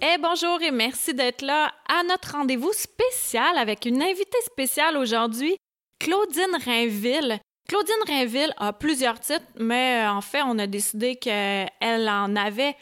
[0.00, 5.56] Eh bonjour et merci d'être là à notre rendez-vous spécial avec une invitée spéciale aujourd'hui,
[5.98, 7.40] Claudine Rainville.
[7.68, 12.76] Claudine Rainville a plusieurs titres, mais euh, en fait, on a décidé qu'elle en avait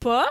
[0.00, 0.26] pas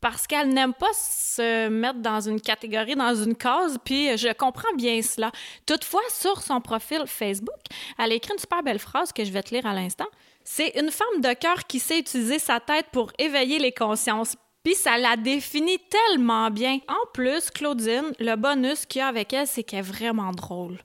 [0.00, 4.72] parce qu'elle n'aime pas se mettre dans une catégorie, dans une case, puis je comprends
[4.74, 5.30] bien cela.
[5.66, 7.60] Toutefois, sur son profil Facebook,
[7.98, 10.08] elle a écrit une super belle phrase que je vais te lire à l'instant.
[10.42, 14.36] C'est une femme de cœur qui sait utiliser sa tête pour éveiller les consciences.
[14.62, 16.78] Puis ça la définit tellement bien.
[16.88, 20.78] En plus, Claudine, le bonus qu'il y a avec elle, c'est qu'elle est vraiment drôle.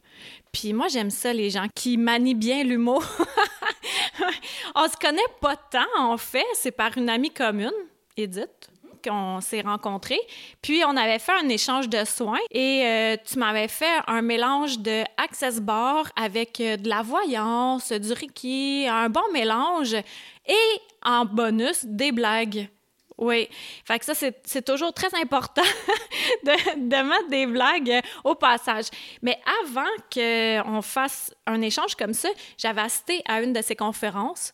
[0.51, 3.03] Puis moi, j'aime ça, les gens qui manient bien l'humour.
[4.75, 6.45] on se connaît pas tant, en fait.
[6.55, 7.69] C'est par une amie commune,
[8.15, 8.69] Edith,
[9.05, 10.19] qu'on s'est rencontrés.
[10.63, 14.79] Puis on avait fait un échange de soins et euh, tu m'avais fait un mélange
[14.79, 21.25] de Access Bar avec euh, de la voyance, du Reiki, un bon mélange et en
[21.25, 22.67] bonus, des blagues.
[23.17, 23.49] Oui.
[23.85, 25.63] Fait que ça, c'est toujours très important
[26.43, 28.85] de, de, mettre des blagues au passage.
[29.21, 34.51] Mais avant qu'on fasse un échange comme ça, j'avais assisté à une de ces conférences.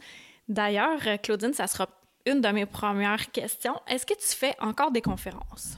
[0.48, 1.88] D'ailleurs, Claudine, ça sera
[2.26, 3.82] une de mes premières questions.
[3.88, 5.78] Est-ce que tu fais encore des conférences?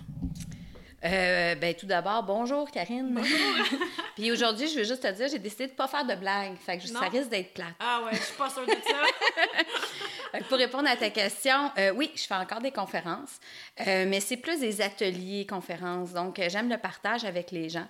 [1.03, 3.09] Euh, ben, tout d'abord, bonjour Karine.
[3.13, 3.37] Bonjour.
[4.15, 6.55] Puis aujourd'hui, je veux juste te dire, j'ai décidé de ne pas faire de blagues.
[6.57, 7.75] Fait que ça risque d'être plate.
[7.79, 8.77] Ah ouais, je suis pas sûre de ça.
[10.43, 13.39] pour répondre à ta question, euh, oui, je fais encore des conférences,
[13.81, 16.13] euh, mais c'est plus des ateliers, conférences.
[16.13, 17.87] Donc, euh, j'aime le partage avec les gens.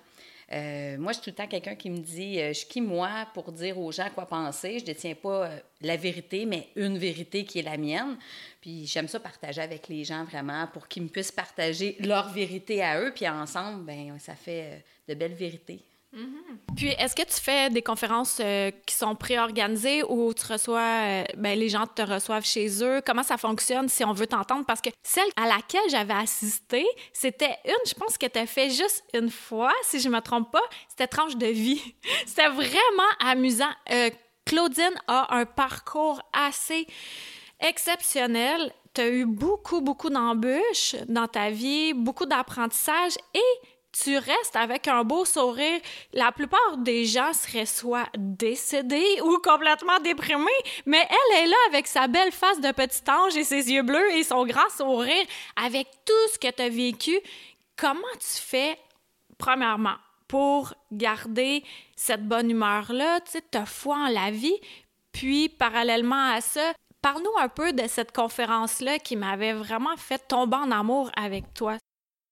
[0.51, 3.51] Moi, je suis tout le temps quelqu'un qui me dit Je suis qui, moi, pour
[3.51, 5.49] dire aux gens quoi penser Je ne détiens pas
[5.81, 8.15] la vérité, mais une vérité qui est la mienne.
[8.61, 12.83] Puis j'aime ça partager avec les gens vraiment pour qu'ils me puissent partager leur vérité
[12.83, 13.11] à eux.
[13.11, 15.81] Puis ensemble, ben ça fait de belles vérités.
[16.15, 16.75] Mm-hmm.
[16.75, 21.23] Puis, est-ce que tu fais des conférences euh, qui sont préorganisées ou tu reçois, euh,
[21.37, 23.01] ben, les gens te reçoivent chez eux?
[23.05, 24.65] Comment ça fonctionne si on veut t'entendre?
[24.65, 28.69] Parce que celle à laquelle j'avais assisté, c'était une, je pense que tu as fait
[28.69, 31.81] juste une fois, si je me trompe pas, c'était Tranche de vie.
[32.25, 33.71] c'était vraiment amusant.
[33.91, 34.09] Euh,
[34.45, 36.87] Claudine a un parcours assez
[37.59, 38.71] exceptionnel.
[38.93, 43.67] Tu as eu beaucoup, beaucoup d'embûches dans ta vie, beaucoup d'apprentissage et
[44.03, 45.79] tu restes avec un beau sourire.
[46.13, 50.45] La plupart des gens seraient soit décédés ou complètement déprimés,
[50.85, 54.11] mais elle est là avec sa belle face de petit ange et ses yeux bleus
[54.11, 57.17] et son grand sourire avec tout ce que tu as vécu.
[57.77, 58.77] Comment tu fais,
[59.37, 59.95] premièrement,
[60.27, 61.63] pour garder
[61.95, 64.59] cette bonne humeur-là, tu sais, foi en la vie,
[65.11, 66.73] puis parallèlement à ça,
[67.05, 71.77] Parle-nous un peu de cette conférence-là qui m'avait vraiment fait tomber en amour avec toi.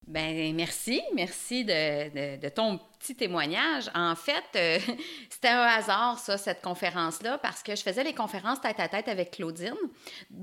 [0.06, 3.90] Ben merci, merci de, de, de ton petit témoignage.
[3.94, 4.78] En fait, euh,
[5.30, 9.08] c'était un hasard, ça, cette conférence-là, parce que je faisais les conférences tête à tête
[9.08, 9.74] avec Claudine,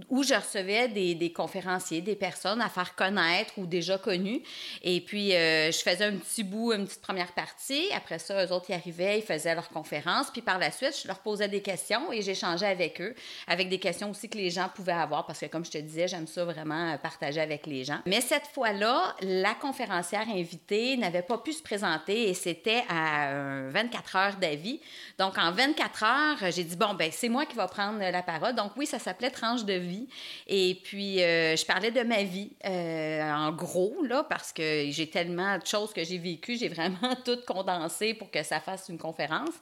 [0.09, 4.43] où je recevais des, conférenciers, des personnes à faire connaître ou déjà connues.
[4.83, 7.87] Et puis, euh, je faisais un petit bout, une petite première partie.
[7.95, 10.29] Après ça, eux autres, ils arrivaient, ils faisaient leur conférence.
[10.31, 13.15] Puis par la suite, je leur posais des questions et j'échangeais avec eux,
[13.47, 16.07] avec des questions aussi que les gens pouvaient avoir, parce que comme je te disais,
[16.07, 17.99] j'aime ça vraiment partager avec les gens.
[18.05, 23.69] Mais cette fois-là, la conférencière invitée n'avait pas pu se présenter et c'est c'était à
[23.69, 24.79] 24 heures d'avis.
[25.17, 28.55] Donc, en 24 heures, j'ai dit, bon, ben c'est moi qui va prendre la parole.
[28.55, 30.07] Donc, oui, ça s'appelait Tranche de vie.
[30.47, 35.09] Et puis, euh, je parlais de ma vie, euh, en gros, là, parce que j'ai
[35.09, 38.97] tellement de choses que j'ai vécues, j'ai vraiment tout condensé pour que ça fasse une
[38.97, 39.53] conférence.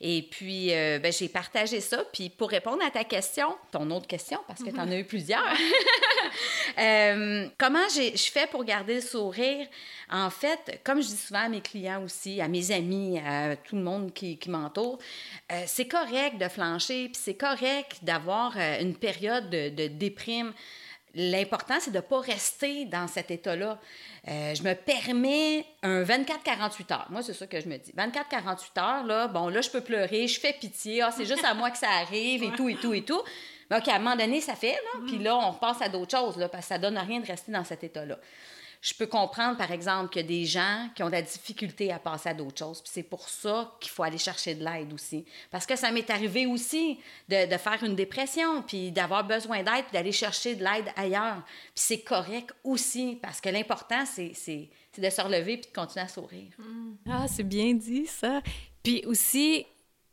[0.00, 2.02] Et puis, euh, ben, j'ai partagé ça.
[2.12, 5.04] Puis, pour répondre à ta question, ton autre question, parce que tu en as eu
[5.04, 5.44] plusieurs,
[7.58, 9.66] comment je fais pour garder le sourire?
[10.08, 13.76] En fait, comme je dis souvent à mes clients aussi, à mes amis, à tout
[13.76, 14.98] le monde qui, qui m'entoure,
[15.50, 20.52] euh, c'est correct de flancher, puis c'est correct d'avoir euh, une période de, de déprime.
[21.14, 23.80] L'important, c'est de ne pas rester dans cet état-là.
[24.28, 27.06] Euh, je me permets un 24-48 heures.
[27.10, 27.92] Moi, c'est ça que je me dis.
[27.92, 31.54] 24-48 heures, là, bon, là, je peux pleurer, je fais pitié, ah, c'est juste à
[31.54, 33.20] moi que ça arrive, et tout, et tout, et tout.
[33.70, 36.16] Mais OK, à un moment donné, ça fait, là, puis là, on repasse à d'autres
[36.16, 38.18] choses, là, parce que ça donne rien de rester dans cet état-là.
[38.80, 41.92] Je peux comprendre, par exemple, qu'il y a des gens qui ont de la difficulté
[41.92, 42.80] à passer à d'autres choses.
[42.80, 45.26] Puis c'est pour ça qu'il faut aller chercher de l'aide aussi.
[45.50, 46.98] Parce que ça m'est arrivé aussi
[47.28, 51.42] de, de, faire une dépression, puis d'avoir besoin d'aide, puis d'aller chercher de l'aide ailleurs.
[51.44, 56.08] Puis c'est correct aussi, parce que l'important, c'est de se relever puis de continuer à
[56.08, 56.52] sourire.
[57.08, 58.40] Ah, c'est bien dit, ça.
[58.82, 59.66] Puis aussi,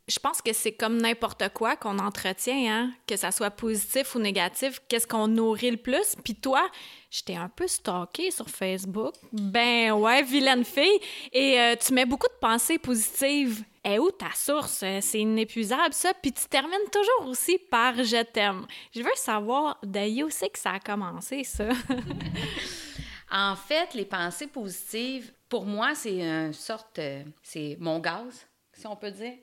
[0.08, 2.92] je pense que c'est comme n'importe quoi qu'on entretient, hein?
[3.06, 6.16] que ça soit positif ou négatif, qu'est-ce qu'on nourrit le plus.
[6.24, 6.66] Puis toi,
[7.10, 9.14] j'étais un peu stalkée sur Facebook.
[9.32, 10.98] Ben ouais, vilaine fille.
[11.32, 13.62] Et euh, tu mets beaucoup de pensées positives.
[13.84, 14.84] Et où ta source?
[15.00, 16.12] C'est inépuisable, ça.
[16.14, 18.66] Puis tu termines toujours aussi par «je t'aime».
[18.94, 21.68] Je veux savoir de où c'est que ça a commencé, ça.
[23.30, 26.98] en fait, les pensées positives, pour moi, c'est une sorte...
[26.98, 28.46] Euh, c'est mon gaz,
[28.78, 29.34] si on peut dire.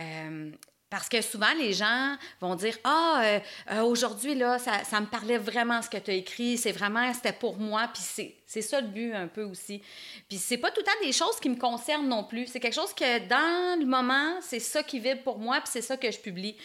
[0.00, 0.50] Euh,
[0.90, 3.40] parce que souvent, les gens vont dire Ah, euh,
[3.70, 7.32] euh, aujourd'hui, là, ça, me parlait vraiment ce que tu as écrit, c'est vraiment, c'était
[7.32, 8.02] pour moi, puis
[8.44, 9.80] c'est ça le but un peu aussi.
[10.28, 12.48] Puis c'est pas tout le temps des choses qui me concernent non plus.
[12.48, 15.82] C'est quelque chose que dans le moment, c'est ça qui vibre pour moi, puis c'est
[15.82, 16.56] ça que je publie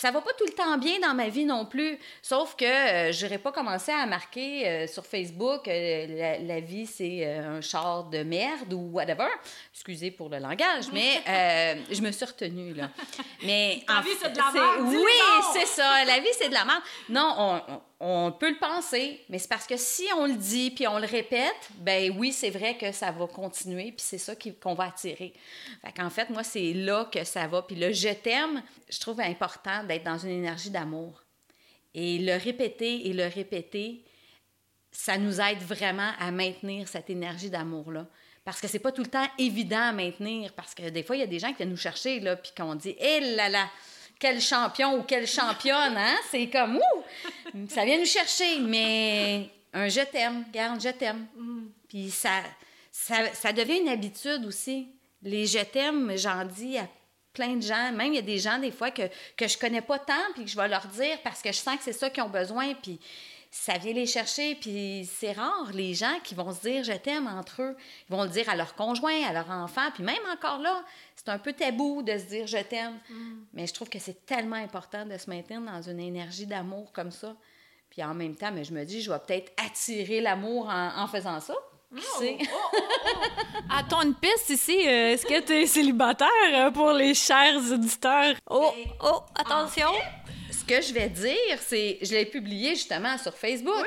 [0.00, 1.98] ça va pas tout le temps bien dans ma vie non plus.
[2.22, 6.86] Sauf que euh, je n'aurais pas commencé à marquer euh, sur Facebook euh, la, vie,
[6.86, 9.28] c'est un char de merde ou whatever.
[9.74, 11.22] Excusez pour le langage, mais
[11.90, 12.90] je me suis retenue, là.
[13.42, 14.86] Mais la vie, c'est de la merde.
[14.86, 16.04] Oui, c'est ça.
[16.04, 16.82] La vie, c'est de la merde.
[17.08, 20.86] Non, on on peut le penser, mais c'est parce que si on le dit puis
[20.86, 24.74] on le répète, ben oui, c'est vrai que ça va continuer puis c'est ça qu'on
[24.74, 25.32] va attirer.
[25.84, 27.62] Fait qu'en fait, moi, c'est là que ça va.
[27.62, 31.24] Puis le je t'aime, je trouve important d'être dans une énergie d'amour.
[31.94, 34.04] Et le répéter et le répéter,
[34.92, 38.06] ça nous aide vraiment à maintenir cette énergie d'amour-là.
[38.44, 41.20] Parce que c'est pas tout le temps évident à maintenir, parce que des fois, il
[41.20, 43.68] y a des gens qui viennent nous chercher, là, puis qu'on dit, hé là là,
[44.18, 46.16] quel champion ou quelle championne, hein?
[46.30, 47.66] C'est comme, ouh!
[47.68, 51.26] Ça vient nous chercher, mais un je t'aime, garde, je t'aime.
[51.36, 51.66] Mm.
[51.88, 52.42] Puis ça,
[52.90, 54.88] ça, devient une habitude aussi.
[55.22, 56.88] Les je t'aime, j'en dis à
[57.32, 57.92] plein de gens.
[57.92, 59.02] Même il y a des gens, des fois, que,
[59.36, 61.76] que je connais pas tant, puis que je vais leur dire parce que je sens
[61.76, 63.00] que c'est ça qu'ils ont besoin, puis
[63.50, 67.26] ça vient les chercher, puis c'est rare, les gens qui vont se dire je t'aime
[67.26, 67.76] entre eux.
[68.08, 70.84] Ils vont le dire à leur conjoint, à leur enfant, puis même encore là,
[71.28, 72.98] c'est un peu tabou de se dire je t'aime.
[73.10, 73.44] Mm.
[73.52, 77.10] Mais je trouve que c'est tellement important de se maintenir dans une énergie d'amour comme
[77.10, 77.36] ça.
[77.90, 81.40] Puis en même temps, mais je me dis, je vais peut-être attirer l'amour en, faisant
[81.40, 81.54] ça.
[81.94, 82.38] Qui oh, sait?
[82.42, 83.24] Oh, oh,
[83.70, 84.76] Attends une piste ici.
[84.86, 88.34] Euh, est-ce que tu es célibataire euh, pour les chers auditeurs?
[88.48, 88.72] Oh,
[89.02, 89.88] oh, attention!
[90.50, 93.86] ce que je vais dire, c'est, je l'ai publié justement sur Facebook.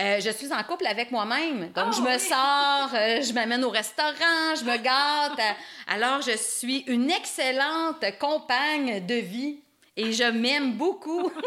[0.00, 1.72] Euh, je suis en couple avec moi-même.
[1.72, 5.56] Donc, je me sors, euh, je m'amène au restaurant, je me gâte.
[5.86, 9.60] alors, je suis une excellente compagne de vie
[9.96, 11.30] et je m'aime beaucoup.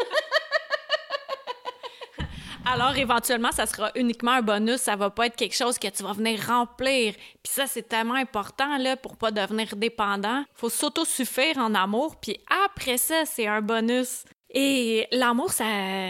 [2.71, 4.81] Alors, éventuellement, ça sera uniquement un bonus.
[4.81, 7.15] Ça va pas être quelque chose que tu vas venir remplir.
[7.41, 10.43] Puis ça, c'est tellement important, là, pour pas devenir dépendant.
[10.53, 12.17] Faut s'autosuffire en amour.
[12.17, 12.37] Puis
[12.67, 14.23] après ça, c'est un bonus.
[14.51, 15.63] Et l'amour, ça,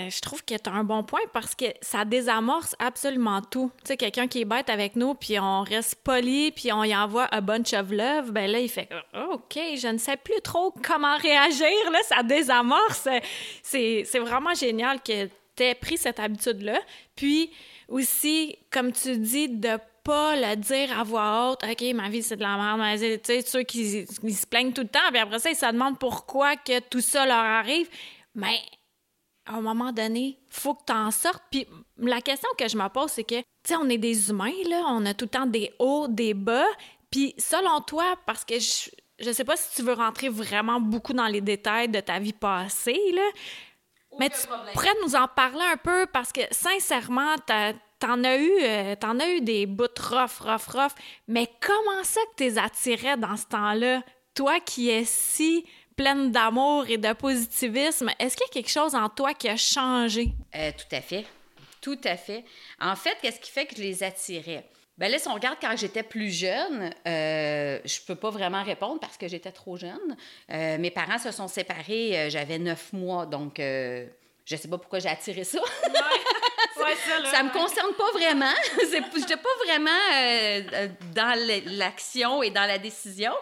[0.08, 3.70] je trouve que tu un bon point parce que ça désamorce absolument tout.
[3.80, 6.96] Tu sais, quelqu'un qui est bête avec nous, puis on reste poli, puis on y
[6.96, 10.40] envoie un bunch of love, ben là, il fait oh, OK, je ne sais plus
[10.42, 13.10] trop comment réagir, là, ça désamorce.
[13.62, 15.26] C'est, c'est vraiment génial que
[15.56, 16.80] tu aies pris cette habitude-là.
[17.18, 17.52] Puis
[17.90, 22.38] aussi, comme tu dis, de pas le dire à voix haute, OK, ma vie, c'est
[22.38, 25.40] de la merde, tu sais, ceux qui, qui, se plaignent tout le temps, puis après
[25.40, 27.90] ça, ils se demandent pourquoi que tout ça leur arrive
[28.40, 28.62] mais
[29.46, 31.44] à un moment donné, faut que tu en sortes.
[31.52, 34.52] Puis la question que je me pose, c'est que, tu sais, on est des humains,
[34.68, 36.68] là, on a tout le temps des hauts, des bas.
[37.10, 41.14] Puis selon toi, parce que je, je sais pas si tu veux rentrer vraiment beaucoup
[41.14, 43.28] dans les détails de ta vie passée, là,
[44.20, 47.36] mais tu pourrais nous en parler un peu parce que sincèrement,
[48.00, 50.94] t'en as eu, euh, en as eu des bouts rough, rough, rough.
[51.28, 54.02] Mais comment ça que t'es attiré dans ce temps-là?
[54.36, 55.66] Toi qui es si
[56.00, 58.10] pleine d'amour et de positivisme.
[58.20, 60.30] Est-ce qu'il y a quelque chose en toi qui a changé?
[60.56, 61.26] Euh, tout à fait.
[61.82, 62.46] Tout à fait.
[62.80, 64.64] En fait, qu'est-ce qui fait que je les attirais?
[64.98, 69.02] Ben là, si on regarde quand j'étais plus jeune, euh, je peux pas vraiment répondre
[69.02, 70.16] parce que j'étais trop jeune.
[70.52, 74.08] Euh, mes parents se sont séparés, euh, j'avais neuf mois, donc je
[74.46, 75.60] sais pas pourquoi j'ai attiré ça.
[77.32, 78.54] Ça, me concerne pas vraiment.
[79.18, 81.38] J'étais pas vraiment euh, dans
[81.78, 83.34] l'action et dans la décision.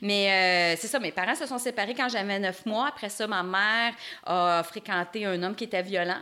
[0.00, 2.88] Mais euh, c'est ça, mes parents se sont séparés quand j'avais neuf mois.
[2.88, 6.20] Après ça, ma mère a fréquenté un homme qui était violent.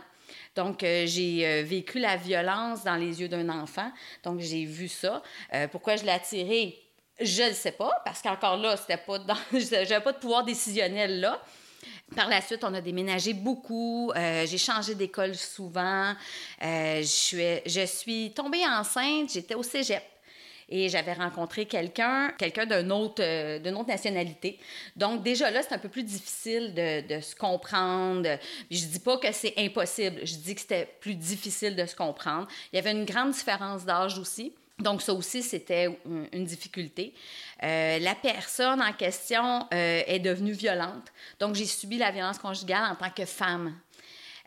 [0.55, 3.91] Donc, euh, j'ai vécu la violence dans les yeux d'un enfant.
[4.23, 5.21] Donc, j'ai vu ça.
[5.71, 6.79] pourquoi je l'ai attiré?
[7.19, 9.37] Je ne sais pas, parce qu'encore là, c'était pas dans...
[9.53, 11.41] j'avais pas de pouvoir décisionnel là.
[12.15, 14.11] Par la suite, on a déménagé beaucoup.
[14.15, 16.13] Euh, j'ai changé d'école souvent.
[16.63, 19.31] Euh, je, suis, tombée enceinte.
[19.33, 20.03] J'étais au cégep
[20.69, 24.59] et j'avais rencontré quelqu'un, quelqu'un d'une autre, euh, d'une autre nationalité.
[24.95, 28.27] Donc, déjà là, c'est un peu plus difficile de, de, se comprendre.
[28.69, 32.47] Je dis pas que c'est impossible, je dis que c'était plus difficile de se comprendre.
[32.73, 34.53] Il y avait une grande différence d'âge aussi.
[34.79, 37.13] Donc, ça aussi, c'était une difficulté.
[37.63, 41.11] Euh, la personne en question euh, est devenue violente.
[41.39, 43.75] Donc, j'ai subi la violence conjugale en tant que femme.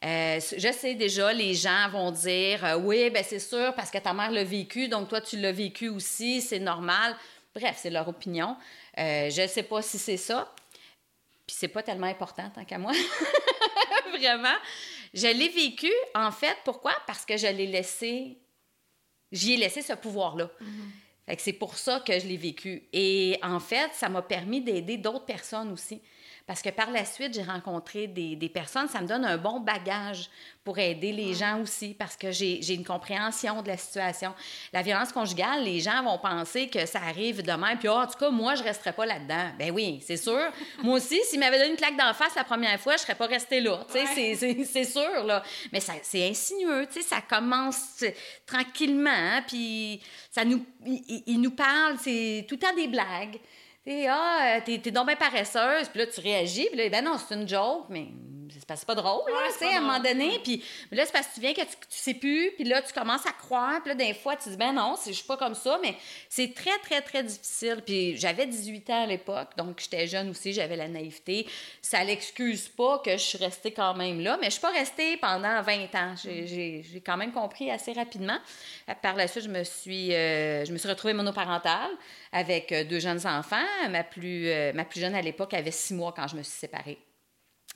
[0.05, 4.15] Euh, je sais déjà, les gens vont dire Oui, ben c'est sûr, parce que ta
[4.15, 7.17] mère l'a vécu, donc toi, tu l'as vécu aussi, c'est normal.
[7.53, 8.57] Bref, c'est leur opinion.
[8.97, 10.55] je ne sais pas si c'est ça.
[11.45, 12.93] Puis c'est pas tellement important tant qu'à moi.
[14.17, 14.57] Vraiment.
[15.13, 16.93] Je l'ai vécu, en fait, pourquoi?
[17.09, 18.39] Parce que je l'ai laissé
[19.33, 20.51] J'y ai laissé ce pouvoir-là.
[20.61, 21.39] Mm-hmm.
[21.39, 22.89] c'est pour ça que je l'ai vécu.
[22.93, 26.01] Et en fait, ça m'a permis d'aider d'autres personnes aussi.
[26.51, 28.89] Parce que par la suite, j'ai rencontré des, des, personnes.
[28.89, 30.29] Ça me donne un bon bagage
[30.65, 34.35] pour aider les gens aussi, parce que j'ai une compréhension de la situation.
[34.73, 38.19] La violence conjugale, les gens vont penser que ça arrive demain, puis oh, en tout
[38.19, 39.53] cas, moi, je ne resterai pas là-dedans.
[39.61, 40.41] Ben oui, c'est sûr.
[40.83, 43.15] moi aussi, s'il m'avait donné une claque d'en face la première fois, je ne serais
[43.15, 43.87] pas restée là.
[43.89, 45.45] C'est sûr, là.
[45.73, 48.05] Mais c'est insinueux, tu sais, ça commence
[48.45, 50.03] tranquillement, hein, puis
[50.33, 53.39] ça nous, il nous parle, c'est tout le temps des blagues.
[53.83, 57.17] T'es, ah, t'es, t'es donc bien paresseuse, puis là, tu réagis, puis là, ben non,
[57.17, 58.09] c'est une joke, mais
[58.51, 60.39] c'est pas drôle, là, tu sais, à un moment donné.
[60.43, 62.93] Puis là, c'est parce que tu viens que tu, tu sais plus, puis là, tu
[62.93, 65.55] commences à croire, puis là, des fois, tu dis, ben non, je suis pas comme
[65.55, 65.95] ça, mais
[66.29, 67.83] c'est très, très, très difficile.
[67.85, 71.47] Puis j'avais 18 ans à l'époque, donc j'étais jeune aussi, j'avais la naïveté.
[71.83, 75.17] Ça l'excuse pas que je suis restée quand même là, mais je suis pas restée
[75.17, 76.15] pendant 20 ans.
[76.17, 78.39] J'ai, quand même compris assez rapidement.
[79.03, 81.91] Par la suite, je me suis, euh, je me suis retrouvée monoparentale
[82.33, 83.57] avec euh, deux jeunes enfants.
[83.91, 86.59] Ma plus, euh, ma plus jeune à l'époque avait six mois quand je me suis
[86.59, 86.99] séparée.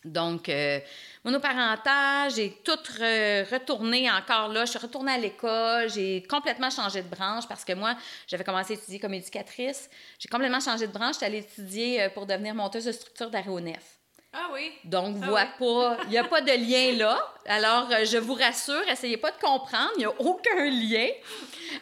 [0.05, 0.81] Donc, euh,
[1.25, 4.65] j'ai tout retourné encore là.
[4.65, 7.97] Je suis retournée à l'école, j'ai complètement changé de branche parce que moi,
[8.27, 9.89] j'avais commencé à étudier comme éducatrice.
[10.19, 11.15] J'ai complètement changé de branche.
[11.15, 14.04] J'étais allée étudier euh, pour devenir monteuse de structure d'aéronef.
[14.35, 14.73] Ah oui.
[14.85, 17.19] Donc, ah pas, il n'y a pas de lien là.
[17.47, 21.09] Alors, euh, je vous rassure, essayez pas de comprendre, il n'y a aucun lien.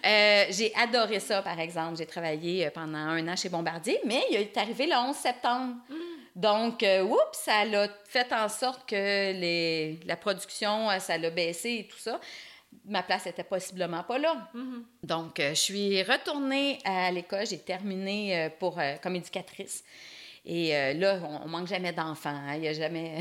[0.04, 1.96] Euh, j'ai adoré ça, par exemple.
[1.96, 5.74] J'ai travaillé pendant un an chez Bombardier, mais il est arrivé le 11 septembre.
[5.88, 5.94] Mm.
[6.34, 11.30] Donc, euh, oups, ça a fait en sorte que les, la production, euh, ça l'a
[11.30, 12.20] baissé et tout ça.
[12.86, 14.48] Ma place était possiblement pas là.
[14.54, 15.06] Mm-hmm.
[15.06, 17.46] Donc, euh, je suis retournée à l'école.
[17.46, 19.84] J'ai terminé pour, comme éducatrice.
[20.44, 22.30] Et là, on, manque jamais d'enfants.
[22.30, 23.20] Hein, il n'y a jamais.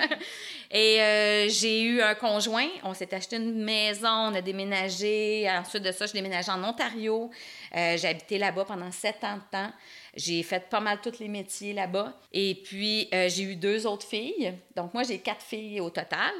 [0.70, 2.68] et j'ai eu un conjoint.
[2.82, 5.48] On s'est acheté une maison, on a déménagé.
[5.50, 7.30] Ensuite de ça, je déménagé en Ontario.
[7.72, 9.72] j'ai habité là-bas pendant sept ans de temps.
[10.16, 12.12] J'ai fait pas mal tous les métiers là-bas.
[12.32, 14.54] Et puis, euh, j'ai eu deux autres filles.
[14.76, 16.32] Donc, moi, j'ai quatre filles au total,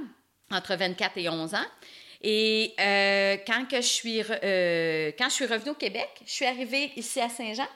[0.51, 1.67] entre 24 et 11 ans.
[2.23, 6.47] Et euh, quand, que je suis euh, quand je suis revenue au Québec, je suis
[6.47, 7.67] arrivée ici à Saint-Jean.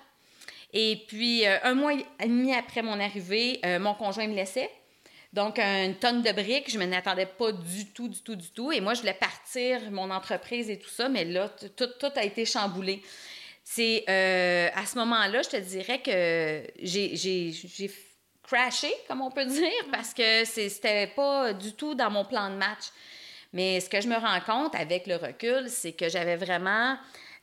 [0.73, 4.71] Et puis, un mois et demi après mon arrivée, mon conjoint me laissait.
[5.33, 8.71] Donc, une tonne de briques, je ne m'attendais pas du tout, du tout, du tout.
[8.73, 12.25] Et moi, je voulais partir, mon entreprise et tout ça, mais là, tout, tout a
[12.25, 13.03] été chamboulé
[13.71, 17.91] c'est euh, à ce moment-là, je te dirais que j'ai
[18.43, 22.55] crashé, comme on peut dire, parce que c'était pas du tout dans mon plan de
[22.55, 22.87] match.
[23.53, 26.97] Mais ce que je me rends compte avec le recul, c'est que j'avais vraiment.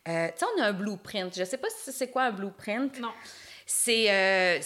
[0.08, 1.36] Euh, tu sais, on a un blueprint.
[1.36, 3.00] Je sais pas si c'est quoi un blueprint.
[3.00, 3.12] Non.
[3.68, 4.60] C'est, euh,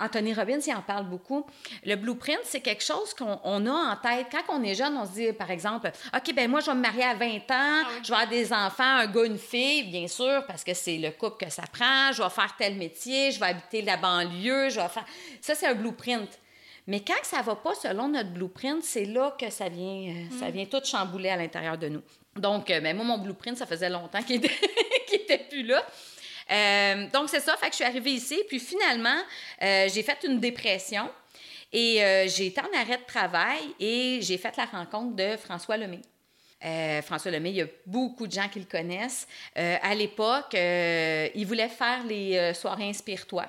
[0.00, 1.46] Anthony Robbins, il en parle beaucoup.
[1.84, 4.26] Le blueprint, c'est quelque chose qu'on a en tête.
[4.32, 6.80] Quand on est jeune, on se dit, par exemple, OK, ben moi, je vais me
[6.80, 10.08] marier à 20 ans, ah je vais avoir des enfants, un gars, une fille, bien
[10.08, 12.10] sûr, parce que c'est le couple que ça prend.
[12.12, 15.06] Je vais faire tel métier, je vais habiter la banlieue, je vais faire...
[15.40, 16.40] Ça, c'est un blueprint.
[16.88, 20.48] Mais quand ça va pas selon notre blueprint, c'est là que ça vient, euh, ça
[20.48, 20.52] mm.
[20.52, 22.02] vient tout chambouler à l'intérieur de nous.
[22.40, 25.82] Donc, euh, ben, moi, mon blueprint, ça faisait longtemps qu'il n'était plus là.
[26.50, 27.56] Euh, donc, c'est ça.
[27.56, 28.40] Fait que je suis arrivée ici.
[28.48, 29.18] Puis finalement,
[29.62, 31.10] euh, j'ai fait une dépression.
[31.72, 36.00] Et j'ai été en arrêt de travail et j'ai fait la rencontre de François Lemay.
[37.02, 39.26] François Lemay, il y a beaucoup de gens qui le connaissent.
[39.56, 43.46] à l'époque, il voulait faire les soirées Inspire-toi.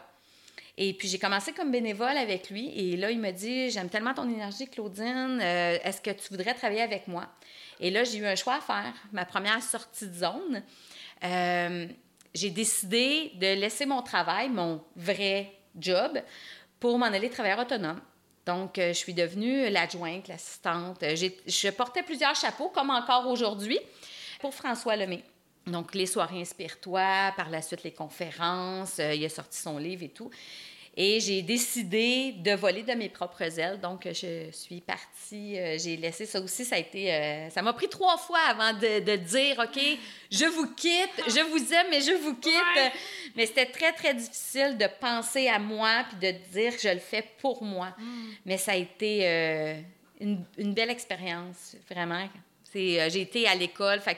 [0.78, 2.72] Et puis, j'ai commencé comme bénévole avec lui.
[2.76, 5.40] Et là, il m'a dit J'aime tellement ton énergie, Claudine.
[5.42, 7.26] Est-ce que tu voudrais travailler avec moi?
[7.80, 8.94] Et là, j'ai eu un choix à faire.
[9.12, 10.64] Ma première sortie de zone
[12.38, 16.22] j'ai décidé de laisser mon travail, mon vrai job,
[16.80, 18.00] pour m'en aller travailler autonome.
[18.46, 21.04] Donc, euh, je suis devenue l'adjointe, l'assistante.
[21.04, 23.80] Euh, je portais plusieurs chapeaux, comme encore aujourd'hui,
[24.40, 25.24] pour François Lemay.
[25.68, 30.04] Donc, les soirées Inspire-toi, par la suite les conférences, euh, il a sorti son livre
[30.04, 30.32] et tout.
[31.00, 33.80] Et j'ai décidé de voler de mes propres ailes.
[33.80, 35.60] Donc, je suis partie.
[35.60, 36.66] Euh, j'ai laissé ça aussi.
[36.66, 37.14] Ça a été.
[37.14, 39.80] Euh, ça m'a pris trois fois avant de, dire OK,
[40.32, 42.94] je vous quitte, je vous aime, mais je vous quitte.
[43.36, 47.00] Mais c'était très, très difficile de penser à moi puis de dire que je le
[47.00, 47.94] fais pour moi.
[48.00, 48.30] Mm.
[48.48, 49.80] Mais ça a été euh,
[50.20, 52.28] une, belle expérience, vraiment.
[52.74, 54.00] j'ai été à l'école.
[54.00, 54.18] Fait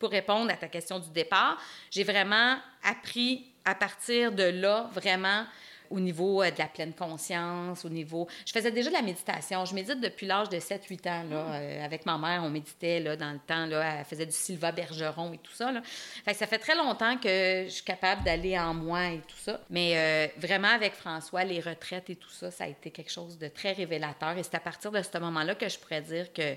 [0.00, 1.56] pour répondre à ta question du départ,
[1.90, 5.44] j'ai vraiment appris à partir de là, vraiment,
[5.90, 8.26] au niveau euh, de la pleine conscience, au niveau...
[8.46, 9.64] Je faisais déjà de la méditation.
[9.66, 11.24] Je médite depuis l'âge de 7-8 ans.
[11.28, 11.54] Là, ah.
[11.56, 13.66] euh, avec ma mère, on méditait là, dans le temps.
[13.66, 15.70] Là, elle faisait du Sylva Bergeron et tout ça.
[15.70, 15.82] Là.
[16.24, 19.36] Fait que ça fait très longtemps que je suis capable d'aller en moi et tout
[19.36, 19.60] ça.
[19.68, 23.36] Mais euh, vraiment, avec François, les retraites et tout ça, ça a été quelque chose
[23.36, 24.38] de très révélateur.
[24.38, 26.56] Et c'est à partir de ce moment-là que je pourrais dire que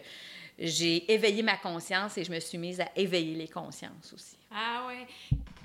[0.60, 4.38] j'ai éveillé ma conscience et je me suis mise à éveiller les consciences aussi.
[4.52, 5.06] Ah oui.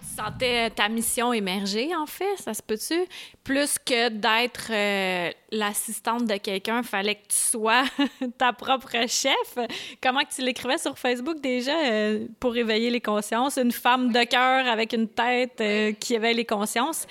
[0.01, 3.07] Tu sentais ta mission émerger, en fait, ça se peut-tu?
[3.45, 7.85] Plus que d'être euh, l'assistante de quelqu'un, fallait que tu sois
[8.39, 9.59] ta propre chef.
[10.01, 13.59] Comment que tu l'écrivais sur Facebook déjà euh, pour éveiller les consciences?
[13.59, 17.07] Une femme de cœur avec une tête euh, qui éveille les consciences.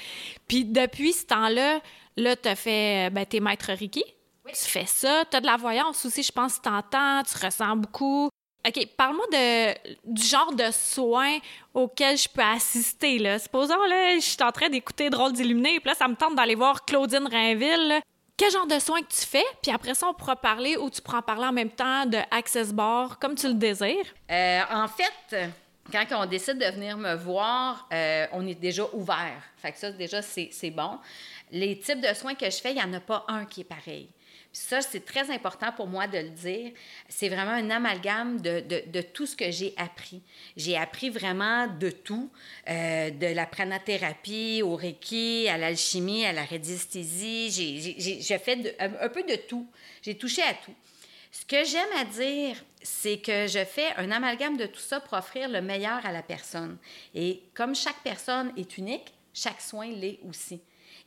[0.47, 1.81] Puis depuis ce temps-là,
[2.15, 4.03] là, tu as fait, ben, tes maîtres Ricky.
[4.53, 7.75] Tu fais ça, tu as de la voyance aussi, je pense, tu t'entends, tu ressens
[7.75, 8.29] beaucoup.
[8.67, 11.37] OK, parle-moi de, du genre de soins
[11.73, 13.17] auxquels je peux assister.
[13.17, 13.39] Là.
[13.39, 16.55] Supposons, là, je suis en train d'écouter Drôle d'illuminé, puis là, ça me tente d'aller
[16.55, 18.01] voir Claudine Rainville.
[18.35, 19.45] Quel genre de soins que tu fais?
[19.63, 22.19] Puis après ça, on pourra parler ou tu pourras en parler en même temps de
[22.29, 24.05] Access Bar, comme tu le désires.
[24.29, 25.49] Euh, en fait,
[25.91, 29.41] quand on décide de venir me voir, euh, on est déjà ouvert.
[29.57, 30.99] Fait que ça, déjà, c'est bon.
[31.51, 33.63] Les types de soins que je fais, il n'y en a pas un qui est
[33.63, 34.09] pareil
[34.57, 36.71] ça, c'est très important pour moi de le dire.
[37.07, 40.21] C'est vraiment un amalgame de, tout ce que j'ai appris.
[40.57, 42.31] J'ai appris vraiment de tout,
[42.67, 47.51] euh, de la pranothérapie au Reiki, à l'alchimie, à la radiesthésie.
[47.99, 49.67] J'ai fait un, peu de tout.
[50.01, 50.73] J'ai touché à tout.
[51.31, 55.17] Ce que j'aime à dire, c'est que je fais un amalgame de tout ça pour
[55.17, 56.77] offrir le meilleur à la personne.
[57.13, 60.59] Et comme chaque personne est unique, chaque soin l'est aussi.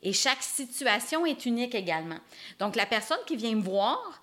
[0.03, 2.19] Et chaque situation est unique également.
[2.59, 4.21] Donc, la personne qui vient me voir,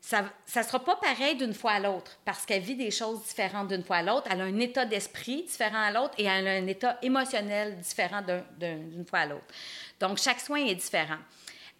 [0.00, 3.68] ça ne sera pas pareil d'une fois à l'autre parce qu'elle vit des choses différentes
[3.68, 4.28] d'une fois à l'autre.
[4.30, 8.22] Elle a un état d'esprit différent à l'autre et elle a un état émotionnel différent
[8.58, 9.46] d'une fois à l'autre.
[9.98, 11.18] Donc, chaque soin est différent.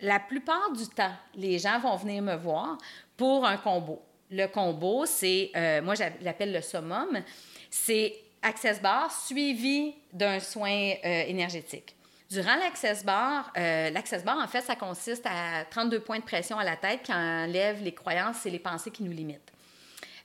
[0.00, 2.78] La plupart du temps, les gens vont venir me voir
[3.16, 4.02] pour un combo.
[4.30, 7.22] Le combo, c'est, euh, moi, j'appelle le summum,
[7.70, 11.95] c'est access bar suivi d'un soin euh, énergétique.
[12.28, 16.58] Durant l'access bar, euh, l'access bar, en fait, ça consiste à 32 points de pression
[16.58, 19.52] à la tête qui enlève les croyances et les pensées qui nous limitent.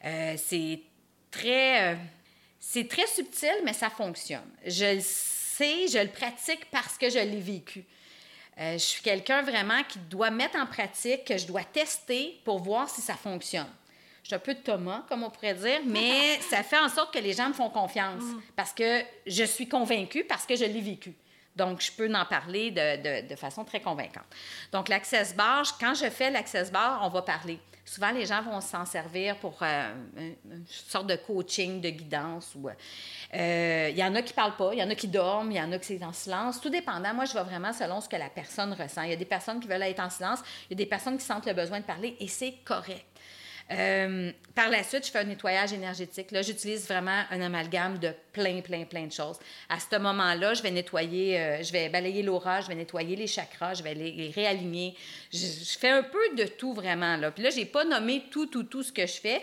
[0.04, 0.82] Euh, c'est
[1.30, 1.96] très, euh,
[2.60, 4.50] c'est très subtil, mais ça fonctionne.
[4.66, 7.86] Je le sais, je le pratique parce que je l'ai vécu.
[8.58, 12.90] je suis quelqu'un vraiment qui doit mettre en pratique, que je dois tester pour voir
[12.90, 13.70] si ça fonctionne.
[14.24, 17.14] Je suis un peu de Thomas, comme on pourrait dire, mais ça fait en sorte
[17.14, 18.42] que les gens me font confiance mm.
[18.56, 21.14] parce que je suis convaincue, parce que je l'ai vécu.
[21.56, 24.26] Donc, je peux en parler de, façon très convaincante.
[24.72, 27.60] Donc, l'access bar, quand je fais l'access bar, on va parler.
[27.84, 32.54] Souvent, les gens vont s'en servir pour euh, une sorte de coaching, de guidance.
[33.34, 35.52] Euh, il y en a qui ne parlent pas, il y en a qui dorment,
[35.52, 36.62] il y en a qui sont en silence.
[36.62, 37.14] Tout dépendant.
[37.14, 39.02] Moi, je vais vraiment selon ce que la personne ressent.
[39.02, 41.18] Il y a des personnes qui veulent être en silence, il y a des personnes
[41.18, 43.11] qui sentent le besoin de parler et c'est correct.
[43.72, 46.32] Euh, par la suite, je fais un nettoyage énergétique.
[46.32, 49.38] Là, j'utilise vraiment un amalgame de plein, plein, plein de choses.
[49.70, 53.28] À ce moment-là, je vais nettoyer, euh, je vais balayer l'aura, je vais nettoyer les
[53.28, 54.96] chakras, je vais les, réaligner.
[55.32, 57.16] Je, fais un peu de tout vraiment.
[57.18, 57.32] Là.
[57.32, 59.42] Puis là, je n'ai pas nommé tout, tout, tout ce que je fais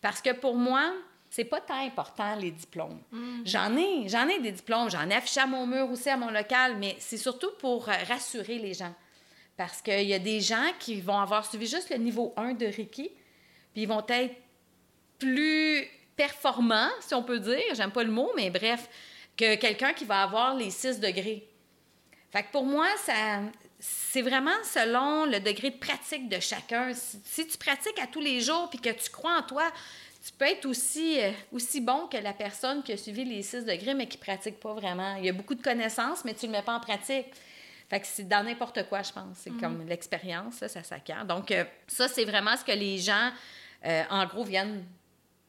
[0.00, 0.92] parce que pour moi,
[1.30, 3.00] c'est pas tant important les diplômes.
[3.10, 3.40] Mm.
[3.44, 6.30] J'en ai, j'en ai des diplômes, j'en ai affiché à mon mur aussi à mon
[6.30, 8.94] local, mais c'est surtout pour euh, rassurer les gens.
[9.56, 12.66] Parce qu'il y a des gens qui vont avoir suivi juste le niveau 1 de
[12.66, 13.10] Reiki,
[13.74, 14.34] puis ils vont être
[15.18, 18.88] plus performants, si on peut dire, j'aime pas le mot, mais bref,
[19.36, 21.46] que quelqu'un qui va avoir les 6 degrés.
[22.30, 23.40] Fait que pour moi, ça,
[23.80, 26.92] c'est vraiment selon le degré de pratique de chacun.
[26.94, 29.70] Si, tu pratiques à tous les jours puis que tu crois en toi,
[30.24, 33.64] tu peux être aussi, euh, aussi bon que la personne qui a suivi les 6
[33.64, 35.16] degrés mais qui pratique pas vraiment.
[35.16, 37.26] Il y a beaucoup de connaissances, mais tu ne le mets pas en pratique.
[37.90, 39.36] Fait que c'est dans n'importe quoi, je pense.
[39.36, 39.60] C'est mm-hmm.
[39.60, 41.26] comme l'expérience, ça, ça s'acquiert.
[41.26, 43.30] Donc, euh, ça, c'est vraiment ce que les gens
[43.84, 44.84] euh, en gros, viennent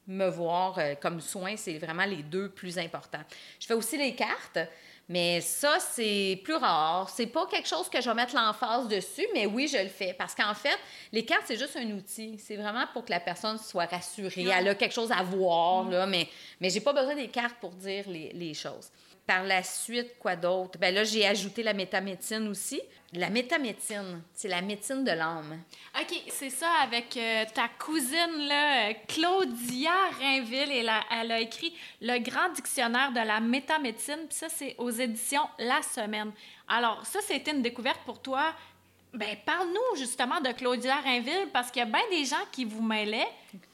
[0.07, 1.55] me voir euh, comme soin.
[1.57, 3.23] C'est vraiment les deux plus importants.
[3.59, 4.59] Je fais aussi les cartes.
[5.07, 7.09] Mais ça, c'est plus rare.
[7.09, 10.15] C'est pas quelque chose que je vais mettre l'emphase dessus, mais oui, je le fais.
[10.17, 10.79] Parce qu'en fait,
[11.11, 12.39] les cartes, c'est juste un outil.
[12.39, 14.47] C'est vraiment pour que la personne soit rassurée.
[14.51, 15.91] Elle a quelque chose à voir, mm.
[15.91, 16.27] là, mais,
[16.59, 18.89] mais j'ai pas besoin des cartes pour dire les, les choses.
[19.27, 20.77] Par la suite, quoi d'autre?
[20.77, 22.81] Ben là, j'ai ajouté la métamédecine aussi.
[23.13, 25.61] La métamédecine, c'est la médecine de l'âme.
[25.99, 30.71] OK, c'est ça avec euh, ta cousine, là, Claudia Rainville.
[30.71, 34.27] Et elle a écrit Le grand dictionnaire de la métamédecine.
[34.27, 36.31] Puis ça, c'est aux éditions La Semaine.
[36.67, 38.53] Alors, ça, c'était une découverte pour toi
[39.15, 42.83] Ben, parle-nous justement de Claudia Rainville, parce qu'il y a bien des gens qui vous
[42.83, 43.27] mêlaient.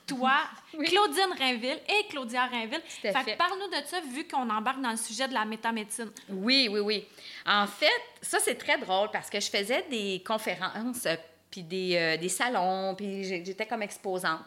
[0.05, 0.33] Toi,
[0.71, 2.81] Claudine Rainville et Claudia Rainville.
[3.01, 3.35] Fait.
[3.37, 6.11] parle-nous de ça, vu qu'on embarque dans le sujet de la métamédecine.
[6.29, 7.07] Oui, oui, oui.
[7.45, 7.87] En fait,
[8.21, 11.15] ça, c'est très drôle parce que je faisais des conférences, euh,
[11.49, 14.41] puis des, euh, des salons, puis j'étais comme exposante.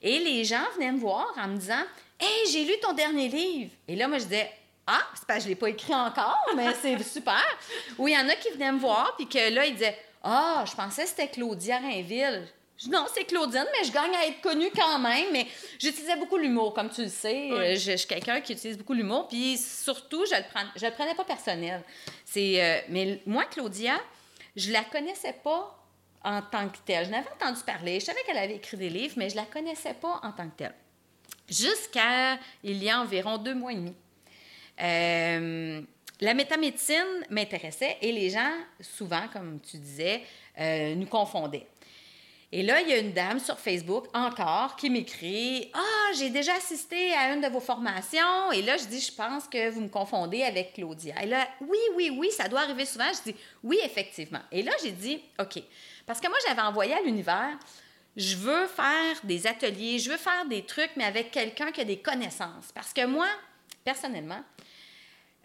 [0.00, 1.84] Et les gens venaient me voir en me disant
[2.18, 3.70] Hey, j'ai lu ton dernier livre.
[3.86, 4.50] Et là, moi, je disais
[4.86, 7.44] Ah, c'est que je ne l'ai pas écrit encore, mais c'est super.
[7.98, 10.64] Ou il y en a qui venaient me voir, puis que là, ils disaient Ah,
[10.68, 12.48] je pensais que c'était Claudia Rainville.
[12.88, 15.26] Non, c'est Claudine, mais je gagne à être connue quand même.
[15.32, 15.46] Mais
[15.78, 17.48] j'utilisais beaucoup l'humour, comme tu le sais.
[17.50, 17.58] Oui.
[17.58, 19.28] Euh, je, je suis quelqu'un qui utilise beaucoup l'humour.
[19.28, 20.42] Puis surtout, je le,
[20.76, 21.82] je le prenais pas personnel.
[22.24, 24.00] C'est, euh, mais moi, Claudia,
[24.56, 25.78] je la connaissais pas
[26.24, 27.06] en tant que telle.
[27.06, 28.00] Je n'avais entendu parler.
[28.00, 30.56] Je savais qu'elle avait écrit des livres, mais je la connaissais pas en tant que
[30.56, 30.74] telle.
[31.48, 33.94] Jusqu'à il y a environ deux mois et demi.
[34.80, 35.82] Euh,
[36.22, 40.22] la métamédecine m'intéressait et les gens, souvent, comme tu disais,
[40.56, 41.66] euh, nous confondaient.
[42.52, 46.54] Et là, il y a une dame sur Facebook, encore, qui m'écrit Ah, j'ai déjà
[46.54, 48.52] assisté à une de vos formations.
[48.52, 51.20] Et là, je dis Je pense que vous me confondez avec Claudia.
[51.24, 53.10] Et là, oui, oui, oui, ça doit arriver souvent.
[53.12, 54.42] Je dis Oui, effectivement.
[54.52, 55.60] Et là, j'ai dit OK.
[56.06, 57.58] Parce que moi, j'avais envoyé à l'univers
[58.16, 61.84] Je veux faire des ateliers, je veux faire des trucs, mais avec quelqu'un qui a
[61.84, 62.70] des connaissances.
[62.72, 63.26] Parce que moi,
[63.82, 64.44] personnellement,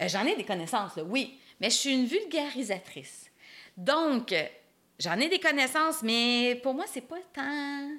[0.01, 3.25] euh, J'en ai des connaissances, là, oui, mais je suis une vulgarisatrice.
[3.75, 4.43] Donc, euh,
[4.99, 7.89] j'en ai des connaissances, mais pour moi, c'est pas tant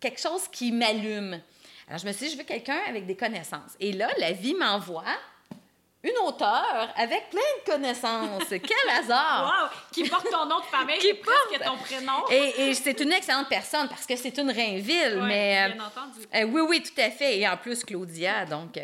[0.00, 1.40] quelque chose qui m'allume.
[1.88, 3.72] Alors, je me suis dit, je veux quelqu'un avec des connaissances.
[3.80, 5.04] Et là, la vie m'envoie
[6.02, 8.44] une auteure avec plein de connaissances.
[8.48, 9.44] Quel hasard!
[9.72, 9.78] Wow!
[9.92, 12.28] Qui porte ton nom de famille, Qui presque porte- ton prénom.
[12.30, 15.72] Et, et c'est une excellente personne parce que c'est une Rainville, Ouais, mais...
[15.74, 16.20] bien entendu.
[16.34, 17.38] euh, oui, oui, tout à fait.
[17.38, 18.44] Et en plus, Claudia.
[18.46, 18.78] Donc,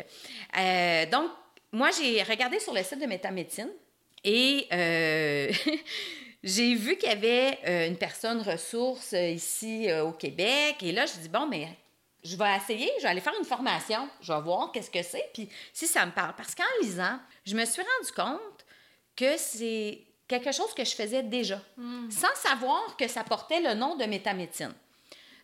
[0.57, 1.29] euh, donc
[1.73, 3.69] moi, j'ai regardé sur le site de Métamédecine
[4.23, 5.51] et euh,
[6.43, 10.77] j'ai vu qu'il y avait euh, une personne ressource euh, ici au Québec.
[10.81, 11.67] Et là, je dis, bon, mais
[12.23, 14.07] je vais essayer, je vais aller faire une formation.
[14.21, 16.35] Je vais voir qu'est-ce que c'est, puis si ça me parle.
[16.37, 18.65] Parce qu'en lisant, je me suis rendu compte
[19.15, 21.61] que c'est quelque chose que je faisais déjà,
[22.09, 24.73] sans savoir que ça portait le nom de métamédecine.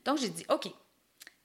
[0.06, 0.72] Donc, j'ai dit, OK,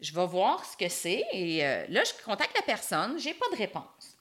[0.00, 1.24] je vais voir ce que c'est.
[1.32, 4.13] Et euh, là, je contacte la personne, j'ai pas de réponse.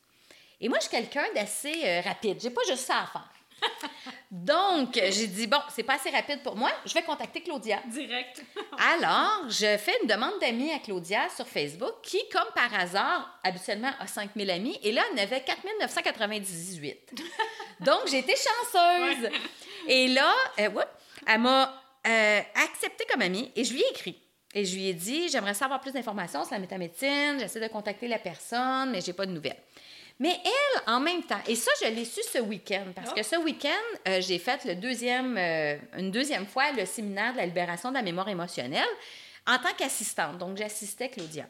[0.63, 2.39] Et moi, je suis quelqu'un d'assez euh, rapide.
[2.41, 3.29] J'ai pas juste ça à faire.
[4.31, 7.79] Donc, j'ai dit, bon, c'est pas assez rapide pour moi, je vais contacter Claudia.
[7.87, 8.41] Direct.
[8.95, 13.91] Alors, je fais une demande d'amis à Claudia sur Facebook, qui, comme par hasard, habituellement
[13.99, 17.13] a 5000 amis, et là, elle en avait 4998.
[17.81, 19.29] Donc, j'ai été chanceuse.
[19.89, 20.85] Et là, euh, ouais,
[21.27, 24.17] elle m'a euh, acceptée comme amie, et je lui ai écrit.
[24.55, 28.07] Et je lui ai dit, j'aimerais savoir plus d'informations sur la métamédecine, j'essaie de contacter
[28.07, 29.61] la personne, mais j'ai pas de nouvelles.
[30.19, 33.15] Mais elle, en même temps, et ça, je l'ai su ce week-end, parce Oh.
[33.15, 37.37] que ce week-end, euh, j'ai fait le deuxième, euh, une deuxième fois le séminaire de
[37.37, 38.87] la libération de la mémoire émotionnelle
[39.47, 40.37] en tant qu'assistante.
[40.37, 41.45] Donc, j'assistais Claudia.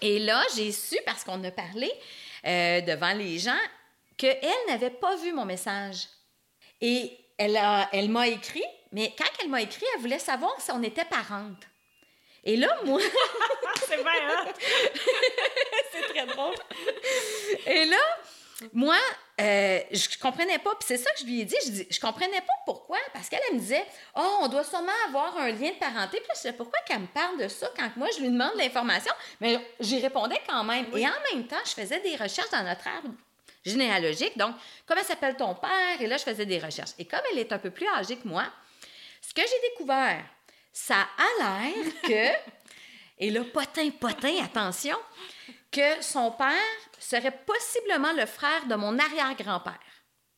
[0.00, 1.90] Et là, j'ai su, parce qu'on a parlé
[2.44, 3.58] euh, devant les gens,
[4.16, 6.08] qu'elle n'avait pas vu mon message.
[6.80, 10.70] Et elle, a- elle m'a écrit, mais quand elle m'a écrit, elle voulait savoir si
[10.72, 11.62] on était parentes.
[12.48, 12.98] Et là, moi,
[13.86, 14.46] C'est bien, hein?
[15.92, 16.54] c'est très drôle.
[17.66, 17.98] Et là,
[18.72, 18.96] moi,
[19.38, 20.70] euh, je comprenais pas.
[20.76, 21.56] Puis c'est ça que je lui ai dit.
[21.66, 22.96] Je dis, je comprenais pas pourquoi.
[23.12, 23.84] Parce qu'elle elle me disait,
[24.16, 26.20] oh, on doit sûrement avoir un lien de parenté.
[26.20, 28.52] Puis là, je disais, pourquoi qu'elle me parle de ça quand moi, je lui demande
[28.56, 29.12] l'information?
[29.42, 30.86] Mais j'y répondais quand même.
[30.96, 33.10] Et en même temps, je faisais des recherches dans notre arbre
[33.62, 34.38] généalogique.
[34.38, 34.54] Donc,
[34.86, 36.00] comment s'appelle ton père?
[36.00, 36.92] Et là, je faisais des recherches.
[36.98, 38.44] Et comme elle est un peu plus âgée que moi,
[39.20, 40.24] ce que j'ai découvert,
[40.86, 42.38] ça a l'air que,
[43.18, 44.96] et là, potin, potin, attention,
[45.70, 46.54] que son père
[46.98, 49.78] serait possiblement le frère de mon arrière-grand-père.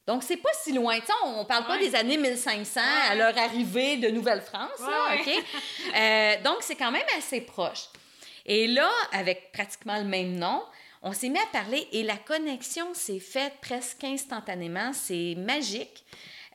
[0.06, 0.98] Donc, c'est pas si loin.
[0.98, 1.88] Tu sais, on parle pas Ouais.
[1.88, 4.86] des années 1500 à leur arrivée de Nouvelle-France, Ouais,
[5.24, 5.36] ouais.
[5.38, 5.44] OK?
[5.96, 7.84] Euh, donc, c'est quand même assez proche.
[8.46, 10.64] Et là, avec pratiquement le même nom,
[11.02, 14.92] on s'est mis à parler et la connexion s'est faite presque instantanément.
[14.92, 16.04] C'est magique.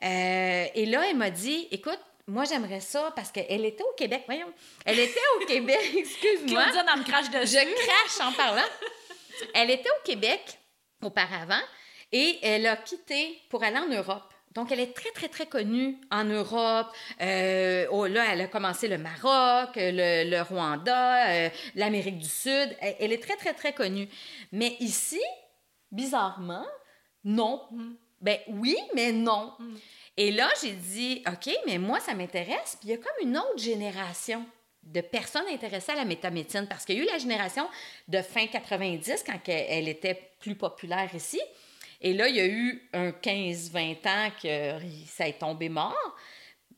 [0.02, 4.24] Euh, et là, elle m'a dit, écoute, moi, j'aimerais ça parce qu'elle était au Québec.
[4.26, 4.52] Voyons.
[4.84, 6.64] Elle était au Québec, excuse-moi.
[6.64, 7.56] Claudia, dans me crache dessus.
[7.56, 8.68] Je crache en parlant.
[9.54, 10.58] Elle était au Québec
[11.02, 11.60] auparavant
[12.10, 14.32] et elle a quitté pour aller en Europe.
[14.54, 16.88] Donc, elle est très, très, très connue en Europe.
[17.20, 22.74] Euh, oh, là, elle a commencé le Maroc, le, le Rwanda, euh, l'Amérique du Sud.
[22.80, 24.08] Elle, elle est très, très, très connue.
[24.52, 25.20] Mais ici,
[25.92, 26.66] bizarrement,
[27.22, 27.68] non.
[28.22, 29.52] Ben oui, mais non.
[30.16, 32.78] Et là, j'ai dit, OK, mais moi, ça m'intéresse.
[32.80, 34.44] Puis il y a comme une autre génération
[34.82, 37.68] de personnes intéressées à la métamédecine parce qu'il y a eu la génération
[38.08, 41.40] de fin 90 quand elle, était plus populaire ici.
[42.00, 46.16] Et là, il y a eu un 15-20 ans que ça est tombé mort.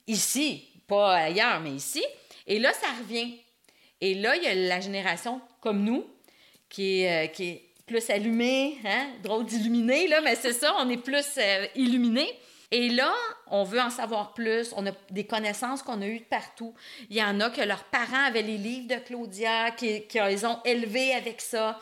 [0.06, 2.02] Ici, pas ailleurs, mais ici.
[2.46, 3.38] Et là, ça revient.
[4.00, 6.06] Et là, il y a la génération comme nous,
[6.68, 9.08] qui est, euh, qui est plus allumée, hein?
[9.22, 12.28] drôle d'illuminer, là, mais c'est ça, on est plus euh, illuminé.
[12.70, 13.14] Et là,
[13.46, 14.74] on veut en savoir plus.
[14.76, 16.74] On a des connaissances qu'on a eues de partout.
[17.08, 20.44] Il y en a que leurs parents avaient les livres de Claudia, qui, qui les
[20.44, 21.78] ont élevés avec ça.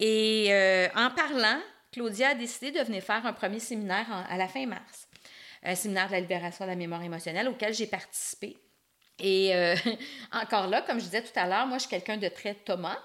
[0.00, 1.60] Et euh, en parlant,
[1.92, 5.08] Claudia a décidé de venir faire un premier séminaire à la fin mars.
[5.62, 8.56] Un séminaire de la libération de la mémoire émotionnelle auquel j'ai participé.
[9.20, 9.76] Et euh,
[10.32, 12.98] encore là, comme je disais tout à l'heure, moi, je suis quelqu'un de très Thomas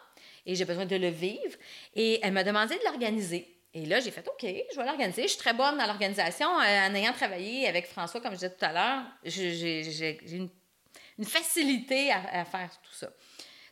[0.45, 1.57] et j'ai besoin de le vivre.
[1.95, 3.52] Et elle m'a demandé de l'organiser.
[3.73, 5.23] Et là, j'ai fait OK, je vais l'organiser.
[5.23, 6.47] Je suis très bonne dans l'organisation.
[6.59, 12.11] Euh, en ayant travaillé avec François, comme je disais tout à l'heure, j'ai une, facilité
[12.11, 13.09] à, faire tout ça.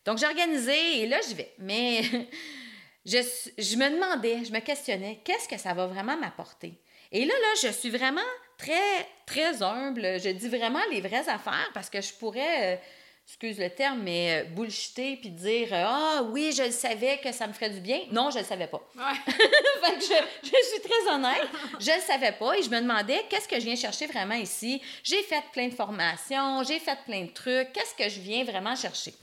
[0.06, 1.54] Donc, j'ai organisé et là, j'y vais.
[1.60, 2.02] Mais
[3.06, 3.18] je,
[3.58, 6.82] je me demandais, je me questionnais, qu'est-ce que ça va vraiment m'apporter?
[7.12, 8.22] Et là, là, je suis vraiment
[8.58, 10.20] très, très humble.
[10.20, 12.82] Je dis vraiment les vraies affaires parce que je pourrais.
[13.22, 17.32] Euh, excuse le terme, mais euh, bullshiter puis dire Ah oui, je le savais que
[17.32, 18.02] ça me ferait du bien.
[18.12, 18.82] Non, je le savais pas.
[18.96, 21.48] fait que je, suis très honnête.
[21.80, 24.82] Je le savais pas et je me demandais qu'est-ce que je viens chercher vraiment ici?
[25.04, 27.72] J'ai fait plein de formations, j'ai fait plein de trucs.
[27.74, 29.14] Qu'est-ce que je viens vraiment chercher?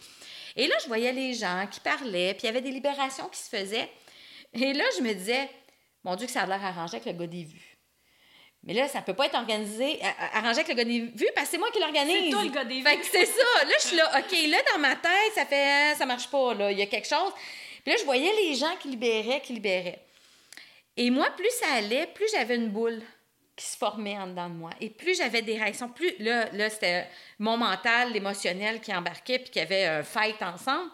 [0.56, 3.38] Et là, je voyais les gens qui parlaient, puis il y avait des libérations qui
[3.38, 3.90] se faisaient.
[4.54, 5.48] Et là, je me disais,
[6.02, 7.77] mon Dieu, que ça a l'air arrangé avec le gars des vues.
[8.64, 10.00] Mais là, ça peut pas être organisé,
[10.34, 12.24] arrangé avec le gars des vues parce que c'est moi qui l'organise.
[12.24, 12.82] C'est toi le gars des vues.
[12.82, 13.64] Fait que c'est ça.
[13.64, 16.72] Là, je suis là, OK, là, dans ma tête, ça fait, ça marche pas, là.
[16.72, 17.32] Il y a quelque chose.
[17.82, 20.04] Puis là, je voyais les gens qui libéraient, qui libéraient.
[20.96, 23.00] Et moi, plus ça allait, plus j'avais une boule
[23.54, 24.70] qui se formait en dedans de moi.
[24.80, 27.06] Et plus j'avais des réactions, plus là, là c'était
[27.38, 30.90] mon mental, l'émotionnel qui embarquait, puis qui avait un fight ensemble.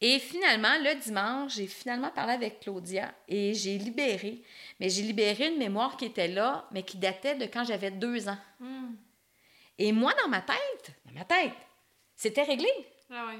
[0.00, 4.42] Et finalement, le dimanche, j'ai finalement parlé avec Claudia et j'ai libéré.
[4.78, 8.28] Mais j'ai libéré une mémoire qui était là, mais qui datait de quand j'avais deux
[8.28, 8.38] ans.
[8.60, 8.94] Hmm.
[9.78, 11.52] Et moi, dans ma tête, dans ma tête,
[12.16, 12.70] c'était réglé.
[13.10, 13.38] Ah ouais.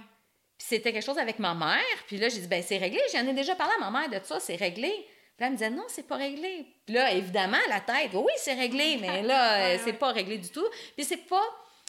[0.59, 2.05] Puis c'était quelque chose avec ma mère.
[2.07, 3.01] Puis là, j'ai dit, ben c'est réglé.
[3.13, 4.91] J'en ai déjà parlé à ma mère de ça, c'est réglé.
[4.91, 5.07] Puis
[5.39, 6.67] là, elle me disait, non, c'est pas réglé.
[6.85, 10.67] Puis là, évidemment, la tête, oui, c'est réglé, mais là, c'est pas réglé du tout.
[10.95, 11.43] Puis c'est pas,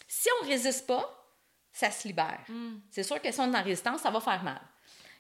[0.08, 1.21] si on résiste pas,
[1.72, 2.40] ça se libère.
[2.48, 2.80] Hmm.
[2.90, 4.62] C'est sûr que si on est en résistance, ça va faire mal.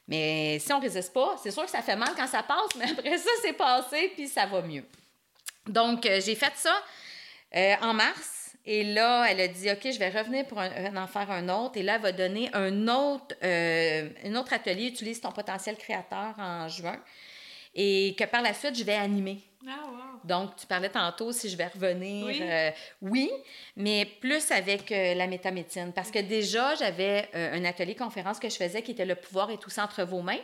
[0.08, 2.70] Mais si on ne résiste pas, c'est sûr que ça fait mal quand ça passe,
[2.78, 4.86] mais après ça, c'est passé, puis ça va mieux.
[5.68, 6.76] Donc, euh, j'ai fait ça
[7.56, 8.56] euh, en mars.
[8.66, 11.78] Et là, elle a dit, OK, je vais revenir pour en faire un autre.
[11.78, 16.36] Et là, elle va donner un autre, euh, un autre atelier, utilise ton potentiel créateur
[16.38, 17.00] en juin.
[17.74, 19.42] Et que par la suite, je vais animer.
[19.68, 22.26] Ah, Donc, tu parlais tantôt si je vais revenir.
[23.02, 25.92] Oui, euh, mais plus avec euh, la métamédecine.
[25.94, 29.52] Parce que déjà, j'avais euh, un atelier conférence que je faisais qui était Le pouvoir
[29.52, 30.40] est tout entre vos mains.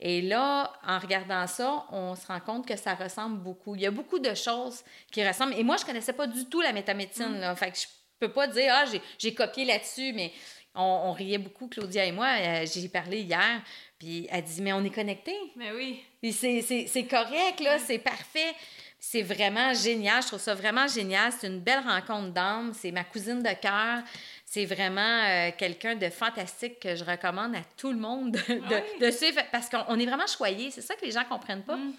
[0.00, 3.74] Et là, en regardant ça, on se rend compte que ça ressemble beaucoup.
[3.74, 5.54] Il y a beaucoup de choses qui ressemblent.
[5.54, 7.52] Et moi, je connaissais pas du tout la métamédecine.
[7.52, 7.56] Mm.
[7.56, 7.86] Fait que je
[8.18, 8.84] peux pas dire, ah,
[9.18, 10.32] j'ai copié là-dessus, mais
[10.74, 12.64] on, riait beaucoup, Claudia et moi.
[12.64, 13.60] J'ai parlé hier,
[14.02, 15.38] puis elle dit, mais on est connectés.
[15.54, 16.02] Mais oui.
[16.32, 18.52] c'est correct, là, c'est parfait.
[18.98, 20.22] C'est vraiment génial.
[20.22, 21.32] Je trouve ça vraiment génial.
[21.32, 22.72] C'est une belle rencontre d'âme.
[22.74, 24.02] C'est ma cousine de cœur.
[24.44, 29.40] C'est vraiment euh, quelqu'un de fantastique que je recommande à tout le monde de, suivre
[29.52, 30.72] parce qu'on est vraiment choyés.
[30.72, 31.76] C'est ça que les gens ne comprennent pas.
[31.76, 31.92] Mm.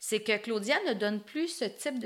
[0.00, 1.98] C'est que Claudia ne donne plus ce type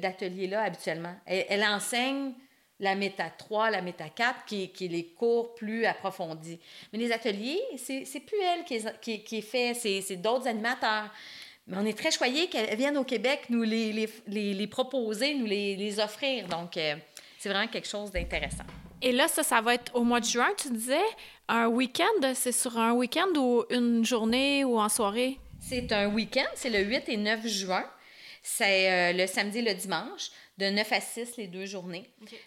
[0.00, 1.14] d'atelier-là habituellement.
[1.24, 2.32] Elle, enseigne
[2.80, 6.60] la méta 3, la méta 4, qui, qui est les cours plus approfondis.
[6.92, 11.10] Mais les ateliers, c'est plus elle qui, qui, qui fait, c'est d'autres animateurs.
[11.66, 13.92] Mais on est très choyés qu'elles viennent au Québec nous les,
[14.26, 16.46] les, les, proposer, nous les, offrir.
[16.48, 16.94] Donc, euh,
[17.38, 18.64] c'est vraiment quelque chose d'intéressant.
[19.02, 20.96] Et là, ça, ça va être au mois de juin, tu disais,
[21.46, 25.38] un week-end, c'est sur un week-end ou une journée ou en soirée?
[25.60, 27.84] C'est un week-end, c'est le 8 et 9 juin.
[28.42, 32.04] C'est euh, le samedi et le dimanche de 9 à 6 les deux journées.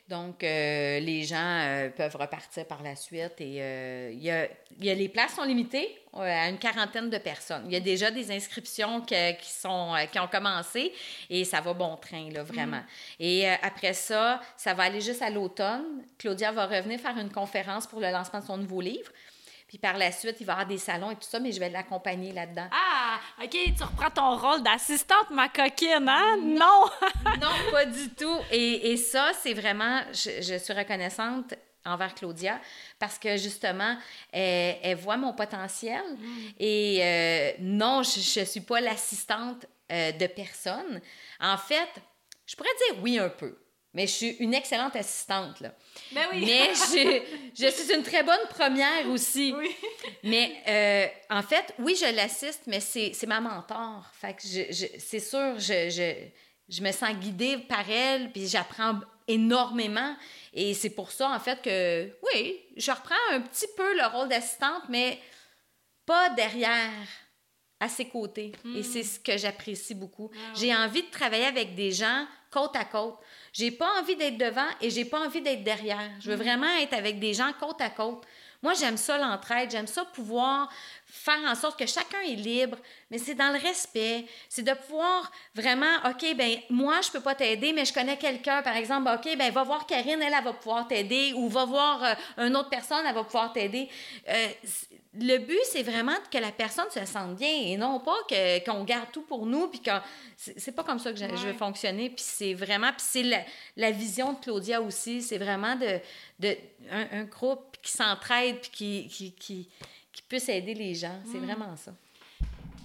[0.09, 3.39] Donc, euh, les gens euh, peuvent repartir par la suite.
[3.39, 4.47] Et euh, il y, a,
[4.81, 7.63] y, a, les places sont limitées à une quarantaine de personnes.
[7.67, 10.91] Il y a déjà des inscriptions qui, sont, qui ont commencé
[11.29, 12.77] et ça va bon train, là, vraiment.
[12.77, 12.85] Mhm.
[13.21, 16.03] Et après ça, ça va aller juste à l'automne.
[16.17, 19.11] Claudia va revenir faire une conférence pour le lancement de son nouveau livre.
[19.71, 21.59] Puis par la suite, il va y avoir des salons et tout ça, mais je
[21.61, 22.67] vais l'accompagner là-dedans.
[22.73, 26.35] Ah, OK, tu reprends ton rôle d'assistante, ma coquine, hein?
[26.43, 26.89] Non!
[27.39, 28.37] non, pas du tout.
[28.51, 31.53] Et, et ça, c'est vraiment, je, suis reconnaissante
[31.85, 32.59] envers Claudia
[32.99, 33.95] parce que justement,
[34.33, 36.03] elle, voit mon potentiel.
[36.17, 36.39] Mm.
[36.59, 40.99] Et euh, non, je ne suis pas l'assistante euh, de personne.
[41.39, 41.89] En fait,
[42.45, 43.57] je pourrais dire oui un peu.
[43.93, 45.73] Mais je suis une excellente assistante, là.
[46.13, 46.45] Ben oui.
[46.45, 47.21] Mais je,
[47.53, 49.53] je, suis une très bonne première aussi.
[49.57, 49.75] Oui.
[50.23, 54.09] Mais euh, en fait, oui, je l'assiste, mais c'est ma mentor.
[54.13, 56.13] Fait que je, je c'est sûr, je, je,
[56.69, 60.15] je me sens guidée par elle, puis j'apprends énormément.
[60.53, 64.29] Et c'est pour ça, en fait, que oui, je reprends un petit peu le rôle
[64.29, 65.19] d'assistante, mais
[66.05, 67.07] pas derrière,
[67.81, 68.53] à ses côtés.
[68.75, 70.29] Et c'est ce que j'apprécie beaucoup.
[70.55, 73.17] J'ai envie de travailler avec des gens côte à côte.
[73.53, 76.09] J'ai pas envie d'être devant et j'ai pas envie d'être derrière.
[76.19, 78.23] Je veux vraiment être avec des gens côte à côte.
[78.63, 80.69] Moi, j'aime ça l'entraide, j'aime ça pouvoir
[81.07, 82.77] faire en sorte que chacun est libre,
[83.09, 84.25] mais c'est dans le respect.
[84.49, 88.61] C'est de pouvoir vraiment, OK, ben moi, je peux pas t'aider, mais je connais quelqu'un,
[88.61, 92.03] par exemple, OK, ben va voir Karine, elle, elle va pouvoir t'aider, ou va voir
[92.03, 93.89] euh, une autre personne, elle va pouvoir t'aider.
[94.29, 94.47] Euh,
[95.13, 98.85] le but, c'est vraiment que la personne se sente bien et non pas que, qu'on
[98.85, 99.67] garde tout pour nous.
[99.67, 99.81] Puis
[100.37, 102.09] c'est, pas comme ça que je, veux fonctionner.
[102.09, 103.40] Puis c'est vraiment, puis c'est la,
[103.91, 105.21] vision de Claudia aussi.
[105.21, 105.99] C'est vraiment de,
[106.39, 106.57] de
[106.91, 109.69] un, groupe qui s'entraide puis qui, qui, qui,
[110.11, 111.19] qui, puisse aider les gens.
[111.31, 111.45] C'est mm.
[111.45, 111.91] vraiment ça.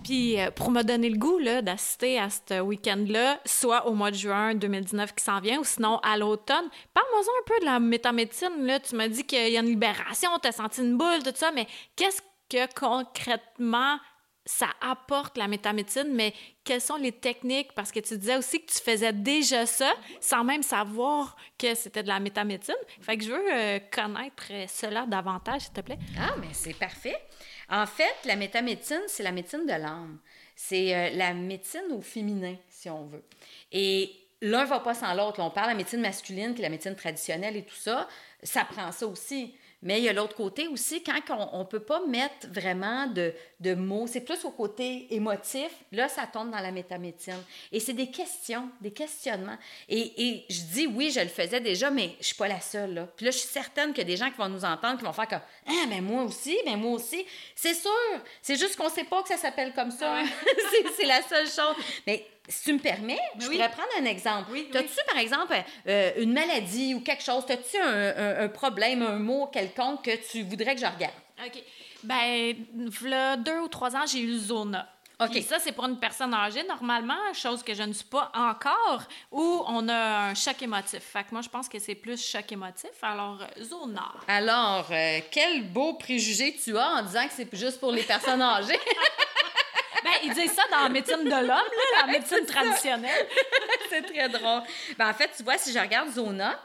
[0.07, 4.17] Puis euh, pour me donner le goût d'assister à ce week-end-là, soit au mois de
[4.17, 8.67] juin 2019 qui s'en vient, ou sinon à l'automne, parle-moi un peu de la métamédecine.
[8.67, 8.79] Là.
[8.79, 11.51] Tu m'as dit qu'il y a une libération, tu as senti une boule, tout ça,
[11.51, 11.67] mais
[11.97, 13.99] qu'est-ce que concrètement
[14.47, 16.33] ça apporte la métamédecine, mais
[16.65, 17.73] quelles sont les techniques?
[17.75, 22.05] Parce que tu disais aussi que tu faisais déjà ça sans même savoir que c'était
[22.05, 22.77] de la métamédecine.
[23.01, 25.99] Fait que je veux euh, connaître cela davantage, s'il te plaît.
[26.19, 27.19] Ah, mais c'est parfait.
[27.69, 30.21] En fait, la métamédecine, c'est la médecine de l'âme.
[30.55, 33.25] C'est euh, la médecine au féminin, si on veut.
[33.73, 35.41] Et l'un va pas sans l'autre.
[35.41, 38.09] On parle de la médecine masculine, puis la médecine traditionnelle et tout ça.
[38.45, 39.57] Ça prend ça aussi.
[39.83, 41.21] Mais il y a l'autre côté aussi, quand
[41.53, 46.09] on ne peut pas mettre vraiment de, de mots, c'est plus au côté émotif, là,
[46.09, 47.43] ça tombe dans la métamédecine.
[47.71, 49.59] Et c'est des questions, des questionnements.
[49.89, 52.95] Et, et, je dis, oui, je le faisais déjà, mais je suis pas la seule.
[52.95, 53.09] Là.
[53.17, 55.05] Puis là, je suis certaine qu'il y a des gens qui vont nous entendre, qui
[55.05, 57.25] vont faire comme, ah, mais moi aussi, mais moi aussi.
[57.55, 57.91] C'est sûr.
[58.41, 60.23] C'est juste qu'on ne sait pas que ça s'appelle comme ça.
[60.97, 61.77] c'est la seule chose.
[62.07, 64.51] Mais si tu me permets, je pourrais prendre un exemple.
[64.53, 65.55] Oui, As-tu, par exemple,
[65.89, 67.45] euh, une maladie ou quelque chose?
[67.49, 71.15] As-tu un, problème, un mot quelconque que tu voudrais que je regarde?
[71.45, 71.63] OK.
[72.03, 72.55] Ben,
[73.03, 74.89] là, deux ou trois ans, j'ai eu Zona.
[75.19, 75.43] OK.
[75.43, 79.65] ça, c'est pour une personne âgée, normalement, chose que je ne suis pas encore, où
[79.67, 81.01] on a un choc émotif.
[81.01, 82.91] Fait que moi, je pense que c'est plus choc émotif.
[83.01, 84.13] Alors, Zona.
[84.29, 88.43] Alors, euh, quel beau préjugé tu as en disant que c'est juste pour les personnes
[88.43, 88.79] âgées?
[90.07, 93.27] Ben, ils disent ça dans la médecine de l'homme, la médecine traditionnelle.
[93.91, 94.63] c'est très drôle.
[94.97, 96.61] Ben, en fait, tu vois, si je regarde Zona,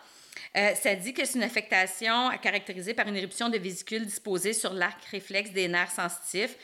[0.56, 4.74] euh, ça dit que c'est une affectation caractérisée par une éruption de vésicules disposées sur
[4.74, 6.56] l'arc réflexe des nerfs sensitifs.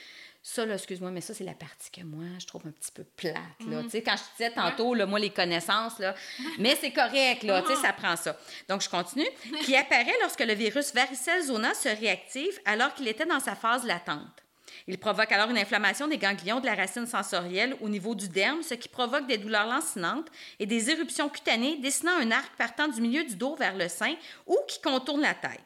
[0.44, 3.04] Ça, là, excuse-moi, mais ça, c'est la partie que moi, je trouve un petit peu
[3.04, 3.36] plate,
[3.68, 3.82] là.
[3.82, 3.84] Mm.
[3.86, 6.16] Tu sais, quand je disais tantôt, là, moi, les connaissances, là,
[6.60, 8.38] mais c'est correct, là, tu sais, ça prend ça.
[8.70, 9.28] Donc, je continue.
[9.64, 13.84] Qui apparaît lorsque le virus varicelle zona se réactive alors qu'il était dans sa phase
[13.84, 14.44] latente.
[14.88, 18.64] Il provoque alors une inflammation des ganglions de la racine sensorielle au niveau du derme,
[18.64, 23.02] ce qui provoque des douleurs lancinantes et des éruptions cutanées dessinant un arc partant du
[23.02, 25.60] milieu du dos vers le sein ou qui contourne la taille.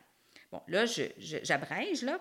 [0.52, 0.86] Bon, là,
[1.18, 2.20] j'abrège, là.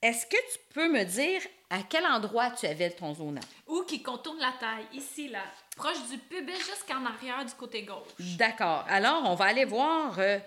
[0.00, 3.40] Est-ce que tu peux me dire à quel endroit tu avais ton zona?
[3.66, 5.42] Ou qui contourne la taille, ici, là,
[5.74, 8.12] proche du pubis jusqu'en arrière du côté gauche.
[8.36, 8.84] D'accord.
[8.88, 10.38] Alors, on va aller voir euh,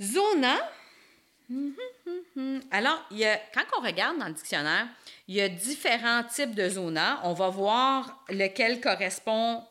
[0.00, 0.56] zona.
[2.70, 4.86] Alors, il y a, quand on regarde dans le dictionnaire,
[5.26, 7.20] il y a différents types de zona.
[7.24, 9.64] On va voir lequel correspond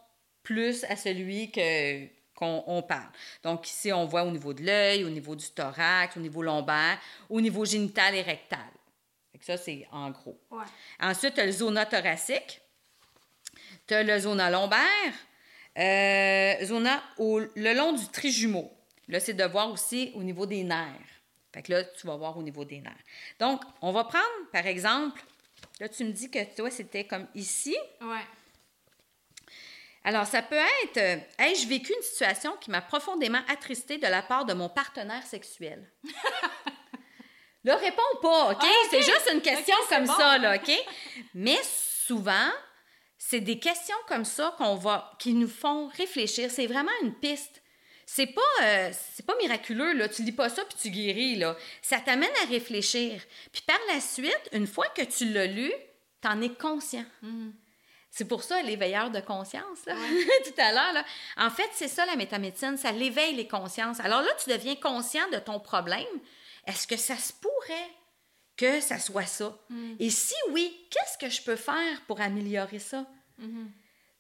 [0.44, 3.10] plus à celui que, qu'on parle.
[3.44, 7.00] Donc, ici, on voit au niveau de l'œil, au niveau du thorax, au niveau lombaire,
[7.30, 8.60] au niveau génital et rectal.
[9.42, 10.40] ça, c'est en gros.
[11.00, 12.62] Ensuite, tu as le zona thoracique,
[13.88, 15.14] tu as le zona lombaire,
[15.78, 18.72] euh, zona au, le long du trijumeau.
[19.08, 21.17] Là, c'est de voir aussi au niveau des nerfs.
[21.54, 22.94] Fait que là, tu vas voir au niveau des nerfs.
[23.40, 25.22] Donc, on va prendre, par exemple,
[25.80, 27.76] là, tu me dis que toi, c'était comme ici.
[28.02, 28.20] Oui.
[30.04, 34.22] Alors, ça peut être euh, ai-je vécu une situation qui m'a profondément attristée de la
[34.22, 35.92] part de mon partenaire sexuel?
[37.64, 38.62] là, réponds pas, OK?
[38.62, 40.72] Ah, C'est juste une question comme ça, là, OK?
[41.34, 42.52] Mais souvent,
[43.18, 46.52] c'est des questions comme ça qu'on va, qui nous font réfléchir.
[46.52, 47.62] C'est vraiment une piste
[48.10, 50.08] c'est pas, euh, c'est pas miraculeux, là.
[50.08, 51.58] Tu lis pas ça puis tu guéris, là.
[51.82, 53.22] Ça t'amène à réfléchir.
[53.52, 55.72] Puis par la suite, une fois que tu l'as lu,
[56.22, 57.06] tu en es conscient.
[57.22, 57.50] Mm.
[58.10, 59.96] C'est pour ça l'éveilleur de conscience, là,
[60.46, 60.94] tout à l'heure.
[60.94, 61.06] Là.
[61.36, 64.00] En fait, c'est ça la métamédecine, ça l'éveille les consciences.
[64.00, 66.06] Alors là, tu deviens conscient de ton problème.
[66.66, 67.92] Est-ce que ça se pourrait
[68.56, 69.60] que ça soit ça?
[69.70, 69.96] Mm.
[70.00, 73.06] Et si oui, qu'est-ce que je peux faire pour améliorer ça?
[73.42, 73.68] Mm-hmm.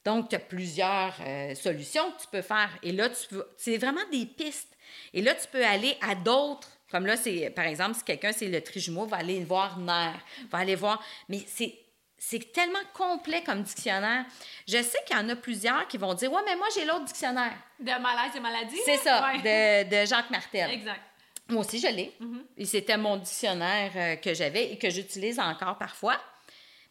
[0.08, 2.70] Donc, tu as plusieurs euh, solutions que tu peux faire.
[2.82, 4.74] Et là, tu c'est vraiment des pistes.
[5.14, 6.70] Et là, tu peux aller à d'autres.
[6.89, 10.18] Comme là, c'est, par exemple, si quelqu'un, c'est le trijumeau, va aller voir nerf,
[10.49, 11.03] va aller voir.
[11.28, 11.76] Mais c'est
[12.18, 14.24] c'est tellement complet comme dictionnaire.
[14.66, 17.03] Je sais qu'il y en a plusieurs qui vont dire Ouais, mais moi, j'ai l'autre
[17.03, 17.58] dictionnaire.
[17.78, 18.80] De malaise et maladie.
[18.86, 20.72] C'est ça, de, de, Jacques Martel.
[20.72, 21.01] Exact.
[21.49, 22.16] Moi aussi, je l'ai.
[22.22, 22.43] Mm-hmm.
[22.60, 26.18] Et c'était mon dictionnaire euh, que j'avais et que j'utilise encore parfois.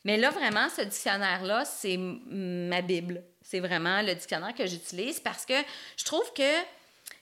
[0.07, 3.25] Mais là, vraiment, ce dictionnaire-là, c'est ma Bible.
[3.43, 5.55] C'est vraiment le dictionnaire que j'utilise parce que
[5.97, 6.63] je trouve que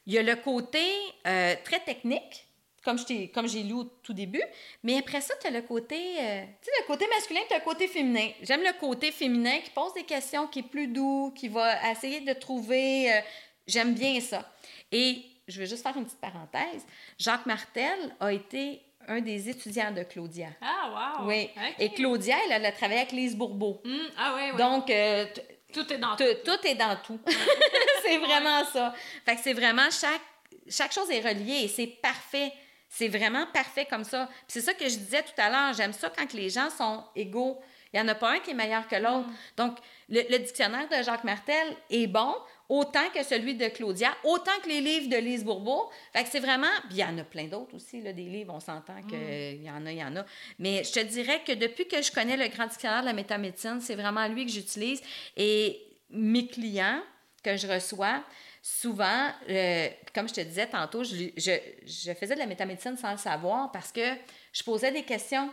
[0.07, 0.85] il y a le côté
[1.27, 2.47] euh, très technique
[2.85, 4.43] comme, j'ai lu au tout début.
[4.83, 7.65] Mais après ça, tu as le côté, euh, tu le côté masculin, tu as le
[7.65, 8.29] côté féminin.
[8.43, 12.21] J'aime le côté féminin qui pose des questions, qui est plus doux, qui va essayer
[12.21, 13.11] de trouver.
[13.11, 13.21] Euh,
[13.67, 14.47] j'aime bien ça.
[14.93, 16.85] Et je vais juste faire une petite parenthèse.
[17.19, 20.49] Jacques Martel a été un des étudiants de Claudia.
[20.61, 21.29] Ah, wow!
[21.29, 21.51] Oui.
[21.79, 23.81] Et Claudia, elle, a travaillé avec Lise Bourbeau.
[23.85, 24.59] Mmh, ah, oui, oui.
[24.59, 25.27] Donc, euh,
[25.73, 26.25] tout est dans tout.
[26.45, 27.21] Tout est dans tout.
[28.03, 28.95] c'est vraiment ça.
[29.25, 30.21] Fait que c'est vraiment chaque,
[30.69, 32.53] chaque chose est reliée et c'est parfait.
[32.89, 34.29] C'est vraiment parfait comme ça.
[34.47, 35.75] C'est ça que je disais tout à l'heure.
[35.75, 37.61] J'aime ça quand les gens sont égaux.
[37.93, 39.29] Il n'y en a pas un qui est meilleur que l'autre.
[39.29, 39.35] Mm.
[39.57, 39.79] Donc,
[40.09, 42.35] le, dictionnaire de Jacques Martel est bon,
[42.69, 45.91] autant que celui de Claudia, autant que les livres de Lise Bourbeau.
[46.13, 46.67] Fait que c'est vraiment...
[46.91, 49.63] il y en a plein d'autres aussi, là, des livres, on s'entend qu'il mm.
[49.65, 50.25] y en a, il y en a.
[50.59, 53.81] Mais je te dirais que depuis que je connais le grand dictionnaire de la métamédecine,
[53.81, 55.03] c'est vraiment lui que j'utilise.
[55.37, 57.03] Et mes clients
[57.43, 58.23] que je reçois,
[58.63, 63.19] souvent, euh, comme je te disais tantôt, je, je, faisais de la métamédecine sans le
[63.19, 64.15] savoir parce que
[64.53, 65.51] je posais des questions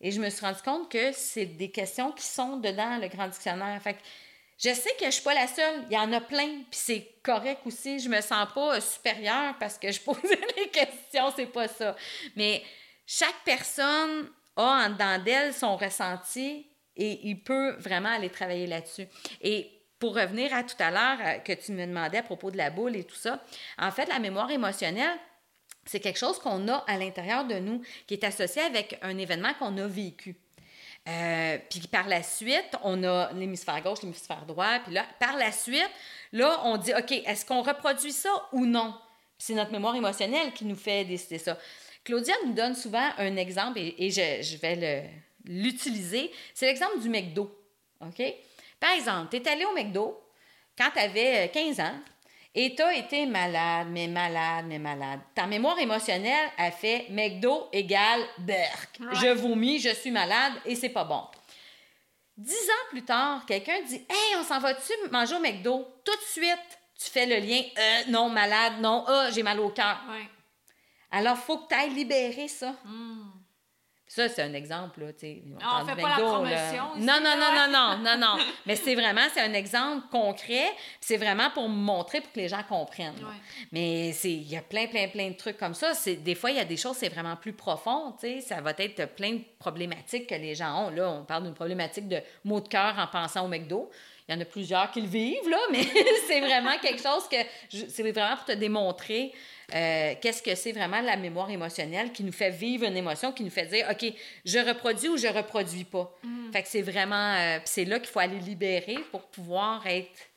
[0.00, 3.26] et je me suis rendu compte que c'est des questions qui sont dedans le grand
[3.26, 3.80] dictionnaire.
[3.82, 3.98] Fait que
[4.58, 5.84] je sais que je ne suis pas la seule.
[5.90, 7.98] Il y en a plein, puis c'est correct aussi.
[7.98, 11.96] Je me sens pas supérieure parce que je posais des questions, c'est pas ça.
[12.36, 12.62] Mais
[13.06, 19.06] chaque personne a en dedans d'elle son ressenti et il peut vraiment aller travailler là-dessus.
[19.40, 22.56] Et pour revenir à tout à l'heure euh, que tu me demandais à propos de
[22.56, 23.42] la boule et tout ça,
[23.78, 25.16] en fait, la mémoire émotionnelle,
[25.84, 29.54] c'est quelque chose qu'on a à l'intérieur de nous, qui est associé avec un événement
[29.54, 30.36] qu'on a vécu.
[31.08, 35.50] Euh, puis par la suite, on a l'hémisphère gauche, l'hémisphère droit, puis là, par la
[35.50, 35.90] suite,
[36.32, 38.94] là, on dit, OK, est-ce qu'on reproduit ça ou non?
[39.42, 41.58] c'est notre mémoire émotionnelle qui nous fait décider ça.
[42.04, 45.10] Claudia nous donne souvent un exemple, et, je, vais
[45.44, 46.30] l'utiliser.
[46.54, 47.52] C'est l'exemple du McDo,
[48.00, 48.22] OK?
[48.78, 50.22] Par exemple, tu es allé au McDo
[50.78, 51.98] quand tu avais 15 ans
[52.54, 55.20] et tu as été malade, mais malade, mais malade.
[55.34, 58.98] Ta mémoire émotionnelle a fait McDo égale Berk.
[59.12, 61.22] Je vomis, je suis malade et c'est pas bon.
[62.36, 65.86] Dix ans plus tard, quelqu'un dit Hey, on s'en va-tu manger au McDo?
[66.04, 69.70] Tout de suite, tu fais le lien euh, non, malade, non, ah, j'ai mal au
[69.70, 70.00] cœur.
[71.10, 72.74] Alors, il faut que tu ailles libérer ça.
[72.84, 73.41] Hmm.
[74.14, 75.42] Ça, c'est un exemple, là, tu sais.
[75.56, 78.44] On fait pas la promotion Non, non, non, non, non, non, non.
[78.66, 80.66] Mais c'est vraiment, c'est un exemple concret.
[81.00, 83.14] C'est vraiment pour montrer, pour que les gens comprennent.
[83.72, 85.92] Mais il y a plein, plein, plein de trucs comme ça.
[86.04, 88.40] Des fois, il y a des choses, c'est vraiment plus profond, tu sais.
[88.42, 90.90] Ça va être plein de problématiques que les gens ont.
[90.90, 93.88] Là, on parle d'une problématique de maux de cœur en pensant au McDo.
[94.28, 95.84] Il y en a plusieurs qui le vivent, là, mais
[96.26, 97.36] c'est vraiment quelque chose que...
[97.88, 99.32] C'est vraiment pour te démontrer
[99.74, 103.42] euh, qu'est-ce que c'est vraiment la mémoire émotionnelle qui nous fait vivre une émotion, qui
[103.42, 104.12] nous fait dire, OK,
[104.44, 106.14] je reproduis ou je reproduis pas?
[106.22, 106.52] Mm.
[106.52, 110.28] Fait que c'est vraiment, euh, c'est là qu'il faut aller libérer pour pouvoir être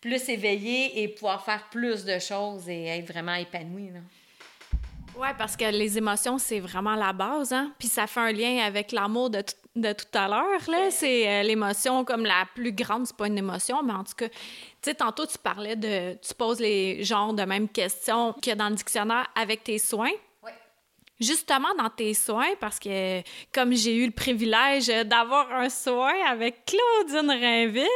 [0.00, 3.90] plus éveillé et pouvoir faire plus de choses et être vraiment épanoui.
[5.16, 7.72] Oui, parce que les émotions, c'est vraiment la base, hein?
[7.78, 9.42] Puis ça fait un lien avec l'amour de,
[9.76, 10.90] de tout à l'heure, là.
[10.90, 14.28] C'est euh, l'émotion comme la plus grande, c'est pas une émotion, mais en tout cas,
[14.28, 14.36] tu
[14.82, 16.14] sais, tantôt, tu parlais de...
[16.14, 19.78] Tu poses les genres de mêmes questions qu'il y a dans le dictionnaire avec tes
[19.78, 20.10] soins.
[20.42, 20.50] Oui.
[21.20, 23.20] Justement, dans tes soins, parce que
[23.52, 27.86] comme j'ai eu le privilège d'avoir un soin avec Claudine Rainville...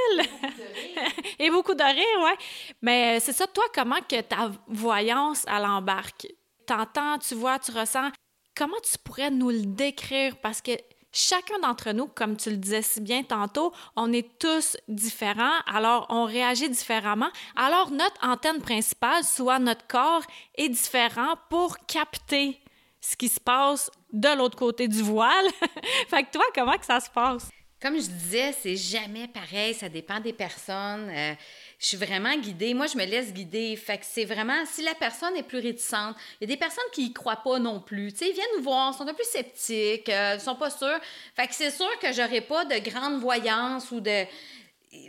[1.38, 2.36] Et beaucoup de rire, ouais.
[2.82, 6.26] Mais c'est ça, toi, comment que ta voyance, elle embarque?
[6.66, 8.10] T'entends, tu vois, tu ressens.
[8.56, 10.36] Comment tu pourrais nous le décrire?
[10.36, 10.72] Parce que
[11.12, 16.06] chacun d'entre nous, comme tu le disais si bien tantôt, on est tous différents, alors
[16.10, 17.30] on réagit différemment.
[17.56, 20.22] Alors notre antenne principale, soit notre corps,
[20.56, 22.60] est différent pour capter
[23.00, 25.46] ce qui se passe de l'autre côté du voile.
[26.08, 27.50] fait que toi, comment que ça se passe?
[27.80, 31.10] Comme je disais, c'est jamais pareil, ça dépend des personnes.
[31.10, 31.34] Euh,
[31.78, 32.74] je suis vraiment guidée.
[32.74, 33.76] Moi, je me laisse guider.
[33.76, 36.84] Fait que c'est vraiment, si la personne est plus réticente, il y a des personnes
[36.92, 38.12] qui y croient pas non plus.
[38.12, 41.00] Tu sais, ils viennent nous voir, sont un peu plus sceptiques, euh, sont pas sûrs.
[41.34, 44.26] Fait que c'est sûr que j'aurai pas de grande voyance ou de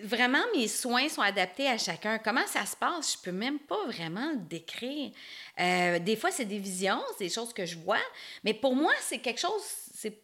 [0.03, 2.18] vraiment, mes soins sont adaptés à chacun.
[2.18, 3.13] Comment ça se passe?
[3.13, 5.11] Je peux même pas vraiment le décrire.
[5.59, 7.99] Euh, des fois, c'est des visions, c'est des choses que je vois,
[8.43, 9.61] mais pour moi, c'est quelque chose,
[9.93, 10.22] c'est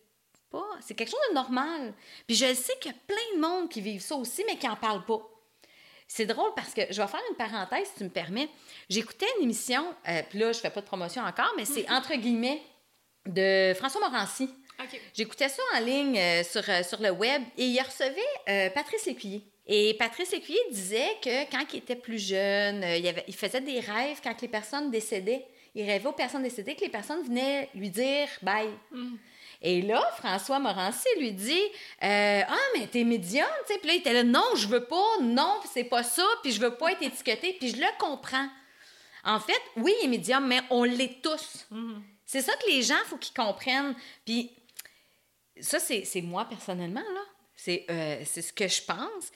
[0.49, 1.93] pas, c'est quelque chose de normal.
[2.27, 4.67] Puis je sais qu'il y a plein de monde qui vivent ça aussi, mais qui
[4.67, 5.21] en parlent pas.
[6.13, 8.49] C'est drôle parce que je vais faire une parenthèse, si tu me permets.
[8.89, 12.13] J'écoutais une émission, euh, puis là, je fais pas de promotion encore, mais c'est entre
[12.15, 12.61] guillemets
[13.27, 14.49] de François Morancy.
[15.13, 19.41] J'écoutais ça en ligne euh, sur, euh, sur le web et il recevait Patrice Lécuyer.
[19.65, 23.79] Et Patrice Lécuyer disait que quand il était plus jeune, il, avait, il faisait des
[23.79, 25.45] rêves quand les personnes décédaient.
[25.75, 28.67] Il rêvait aux personnes décédées que les personnes venaient lui dire bye.
[28.91, 29.15] Mm.
[29.61, 31.61] Et là, François Morancy lui dit
[32.03, 33.79] euh, Ah, mais t'es médium, tu sais.
[33.79, 36.59] Puis là, il était là Non, je veux pas, non, c'est pas ça, puis je
[36.59, 38.47] veux pas être étiqueté, puis je le comprends.
[39.23, 41.67] En fait, oui, il est médium, mais on l'est tous.
[41.71, 42.01] Mm-hmm.
[42.25, 43.95] C'est ça que les gens, il faut qu'ils comprennent.
[44.25, 44.51] Puis
[45.59, 47.21] ça, c'est moi personnellement, là.
[47.55, 49.31] C'est euh, ce que je pense.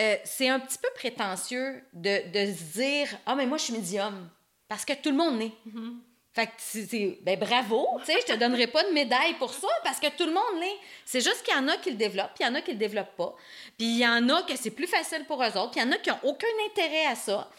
[0.00, 3.72] Euh, c'est un petit peu prétentieux de, de se dire Ah, mais moi, je suis
[3.74, 4.30] médium.
[4.66, 5.52] Parce que tout le monde est.
[5.68, 5.96] Mm-hmm.
[6.32, 9.68] Fait que c'est, ben bravo, tu sais, je te donnerai pas de médaille pour ça
[9.82, 10.76] parce que tout le monde l'est.
[11.04, 12.72] C'est juste qu'il y en a qui le développent, puis il y en a qui
[12.72, 13.34] le développent pas.
[13.76, 15.88] Puis il y en a que c'est plus facile pour eux autres, puis il y
[15.88, 17.50] en a qui ont aucun intérêt à ça.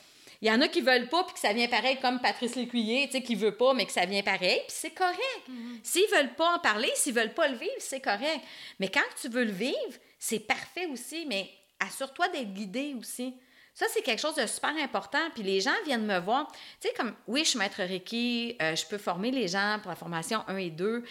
[0.41, 3.07] Il y en a qui veulent pas, puis que ça vient pareil, comme Patrice Lécuyer,
[3.07, 5.19] tu sais, qui veut pas, mais que ça vient pareil, puis c'est correct.
[5.49, 5.79] Mm-hmm.
[5.83, 8.39] S'ils veulent pas en parler, s'ils veulent pas le vivre, c'est correct.
[8.79, 9.75] Mais quand tu veux le vivre,
[10.17, 11.49] c'est parfait aussi, mais
[11.81, 13.33] assure-toi d'être guidé aussi.
[13.79, 15.29] Ça, c'est quelque chose de super important.
[15.33, 16.51] Puis les gens viennent me voir.
[16.81, 19.87] Tu sais, comme, oui, je suis maître Reiki, euh, je peux former les gens pour
[19.87, 21.05] la formation 1 et 2.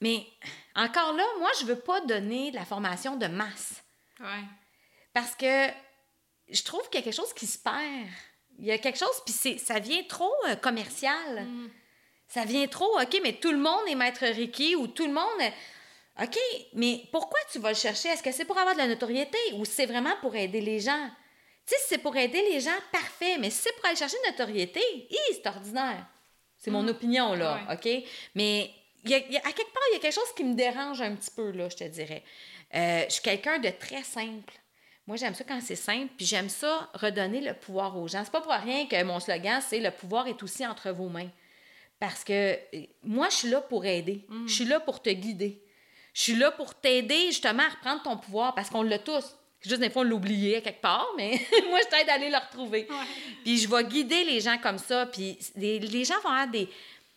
[0.00, 0.24] Mais
[0.76, 3.82] encore là, moi, je ne veux pas donner de la formation de masse.
[4.20, 4.44] Ouais.
[5.12, 5.66] Parce que
[6.48, 8.06] je trouve qu'il y a quelque chose qui se perd.
[8.60, 11.44] Il y a quelque chose, puis ça vient trop euh, commercial.
[11.44, 11.70] Mm.
[12.28, 15.52] Ça vient trop, OK, mais tout le monde est maître Reiki ou tout le monde.
[16.22, 16.38] OK,
[16.74, 18.10] mais pourquoi tu vas le chercher?
[18.10, 21.10] Est-ce que c'est pour avoir de la notoriété ou c'est vraiment pour aider les gens?
[21.68, 23.36] Tu sais, c'est pour aider les gens, parfait.
[23.38, 24.80] Mais si c'est pour aller chercher une notoriété,
[25.30, 26.06] c'est ordinaire.
[26.56, 26.88] C'est mon mm.
[26.88, 27.88] opinion, là, OK?
[28.34, 28.70] Mais
[29.04, 31.30] y a, à quelque part, il y a quelque chose qui me dérange un petit
[31.30, 32.24] peu, là, je te dirais.
[32.74, 34.54] Euh, je suis quelqu'un de très simple.
[35.06, 38.24] Moi, j'aime ça quand c'est simple, puis j'aime ça redonner le pouvoir aux gens.
[38.24, 41.30] C'est pas pour rien que mon slogan, c'est le pouvoir est aussi entre vos mains.
[42.00, 44.24] Parce que euh, moi, je suis là pour aider.
[44.28, 44.48] Mm.
[44.48, 45.62] Je suis là pour te guider.
[46.14, 49.36] Je suis là pour t'aider justement à reprendre ton pouvoir parce qu'on l'a tous.
[49.60, 51.30] Juste des fois, on l'oubliait quelque part, mais
[51.68, 52.86] moi, je t'aide à aller le retrouver.
[53.44, 55.06] Puis je vais guider les gens comme ça.
[55.06, 56.68] Puis les, les gens vont avoir des,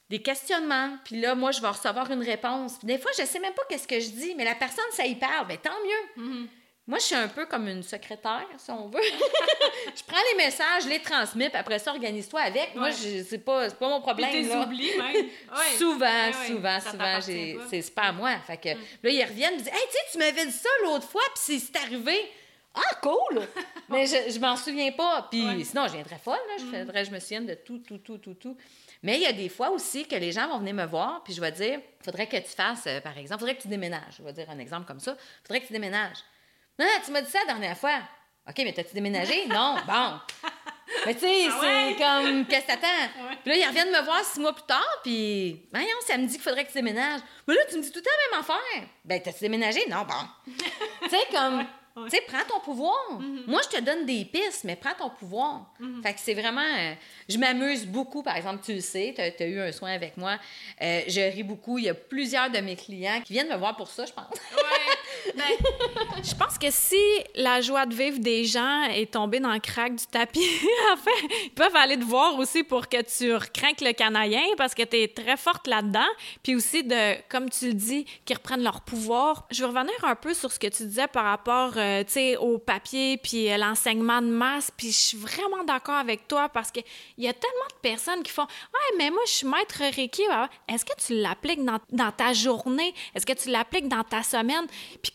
[0.10, 0.98] des questionnements.
[1.06, 2.78] Puis là, moi, je vais recevoir une réponse.
[2.80, 4.84] Puis des fois, je ne sais même pas qu'est-ce que je dis, mais la personne,
[4.92, 5.48] ça y parle.
[5.48, 6.24] Bien, tant mieux.
[6.24, 6.48] Mm-hmm.
[6.92, 9.00] Moi, je suis un peu comme une secrétaire, si on veut.
[9.96, 12.76] je prends les messages, je les transmets, puis après ça, organise-toi avec.
[12.76, 14.30] Moi, c'est pas, pas mon problème.
[14.30, 14.60] Puis là.
[14.60, 15.30] oublies, même.
[15.78, 18.38] souvent, souvent, souvent, c'est pas à moi.
[18.46, 18.80] Fait que mm.
[19.04, 21.60] là, ils reviennent, ils disent Hey, tu sais, tu m'avais dit ça l'autre fois, puis
[21.62, 22.30] c'est arrivé.
[22.76, 23.40] Ah, cool!
[23.90, 25.30] Mais je, je m'en souviens pas.
[25.32, 26.56] Puis sinon, je viendrais folle, là.
[26.60, 26.86] Je, mm.
[26.86, 28.58] faudrait, je me souvienne de tout, tout, tout, tout, tout.
[29.02, 31.34] Mais il y a des fois aussi que les gens vont venir me voir, puis
[31.34, 34.18] je vais dire faudrait que tu fasses, euh, par exemple, faudrait que tu déménages.
[34.18, 35.16] Je vais dire un exemple comme ça.
[35.46, 36.18] faudrait que tu déménages.
[36.80, 38.00] Non, tu m'as dit ça la dernière fois.
[38.48, 39.46] OK, mais t'as-tu déménagé?
[39.50, 39.78] non.
[39.88, 40.20] Bon.
[41.06, 43.38] Mais tu sais, ah c'est comme, qu'est-ce que t'attends?
[43.44, 46.34] Puis là, ils reviennent me voir six mois plus tard, puis, voyons, ça me dit
[46.34, 47.22] qu'il faudrait que tu déménages.
[47.48, 48.90] Mais là, tu me dis tout le temps la même affaire.
[49.06, 49.88] Ben, t'as-tu déménagé?
[49.90, 50.54] Non, bon.
[51.04, 51.66] tu sais, comme,
[52.06, 52.98] tu sais, prends ton pouvoir.
[53.14, 53.48] Mm-hmm.
[53.48, 55.74] Moi, je te donne des pistes, mais prends ton pouvoir.
[55.80, 56.04] Mm-hmm.
[56.04, 56.62] Fait que c'est vraiment.
[56.62, 56.94] Euh,
[57.28, 60.38] je m'amuse beaucoup, par exemple, tu le sais, tu as, eu un soin avec moi.
[60.82, 61.78] Euh, je ris beaucoup.
[61.78, 64.36] Il y a plusieurs de mes clients qui viennent me voir pour ça, je pense.
[65.36, 67.02] Ben, je pense que si
[67.36, 70.40] la joie de vivre des gens est tombée dans le crack du tapis,
[70.94, 74.74] en fait, ils peuvent aller te voir aussi pour que tu recraques le canaillin parce
[74.74, 76.08] que tu es très forte là-dedans.
[76.44, 79.48] Puis aussi, de, comme tu le dis, qu'ils reprennent leur pouvoir.
[79.52, 82.04] Je vais revenir un peu sur ce que tu disais par rapport euh,
[82.40, 84.72] au papier, puis euh, l'enseignement de masse.
[84.76, 86.84] Puis je suis vraiment d'accord avec toi parce qu'il
[87.18, 90.24] y a tellement de personnes qui font Ouais, mais moi, je suis maître Reiki.
[90.68, 92.94] Est-ce que tu l'appliques dans, ta journée?
[93.16, 94.66] Est-ce que tu l'appliques dans ta semaine?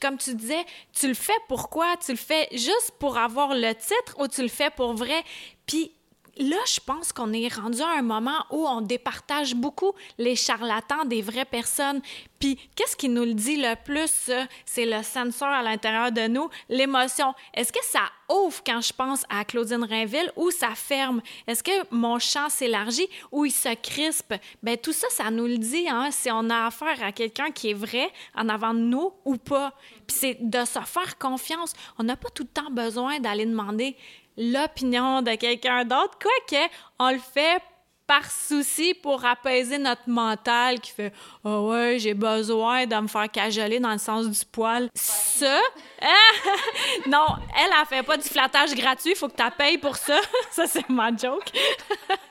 [0.07, 1.97] Comme tu disais, tu le fais pourquoi?
[1.97, 5.25] Tu le fais juste pour avoir le titre ou tu le fais pour vrai?
[5.67, 5.93] Puis
[6.39, 11.05] là, je pense qu'on est rendu à un moment où on départage beaucoup les charlatans
[11.05, 12.01] des vraies personnes.
[12.39, 14.31] Puis, qu'est-ce qui nous le dit le plus?
[14.65, 17.35] C'est le sensor à l'intérieur de nous, l'émotion.
[17.55, 21.23] Est-ce que ça ouvre quand je pense à Claudine Rainville ou ça ferme?
[21.47, 24.35] Est-ce que mon champ s'élargit ou il se crispe?
[24.63, 27.71] Bien, tout ça, ça nous le dit, hein, si on a affaire à quelqu'un qui
[27.71, 29.73] est vrai en avant de nous ou pas.
[30.07, 31.73] Puis, c'est de se faire confiance.
[31.99, 33.97] On n'a pas tout le temps besoin d'aller demander
[34.37, 36.63] l'opinion de quelqu'un d'autre, quoique
[36.99, 37.63] on le fait
[38.07, 41.13] par souci pour apaiser notre mental qui fait
[41.45, 45.61] oh ouais j'ai besoin de me faire cajoler dans le sens du poil ça
[47.09, 47.27] non
[47.59, 50.21] elle a fait pas du flattage gratuit faut que tu payes pour ça
[50.53, 51.51] ça c'est ma joke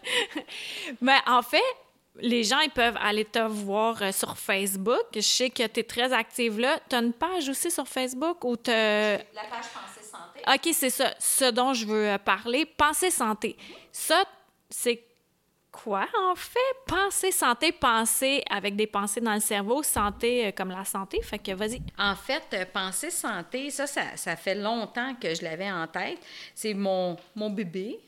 [1.02, 1.62] mais en fait
[2.22, 5.04] les gens ils peuvent aller te voir euh, sur Facebook.
[5.14, 6.80] Je sais que tu es très active là.
[6.90, 9.66] Tu as une page aussi sur Facebook ou te La page
[10.48, 11.14] OK, c'est ça.
[11.20, 13.58] Ce dont je veux euh, parler, pensée santé.
[13.92, 14.24] Ça,
[14.70, 15.04] c'est
[15.76, 16.60] quoi, en fait?
[16.88, 21.22] Penser, santé, penser avec des pensées dans le cerveau, santé euh, comme la santé.
[21.22, 21.82] Fait que vas-y.
[21.98, 26.20] En fait, euh, penser santé, ça, ça, fait longtemps que je l'avais en tête.
[26.54, 28.00] C'est mon, mon bébé.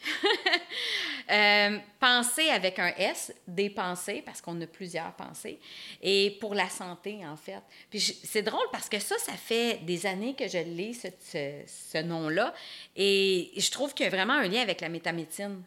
[1.32, 5.60] euh, penser avec un S, des pensées, parce qu'on a plusieurs pensées.
[6.02, 7.62] Et pour la santé, en fait.
[7.90, 11.64] Puis c'est drôle parce que ça, ça fait des années que je lis ce, ce,
[11.66, 12.54] ce nom-là.
[12.96, 15.62] Et je trouve qu'il y a vraiment un lien avec la métamédecine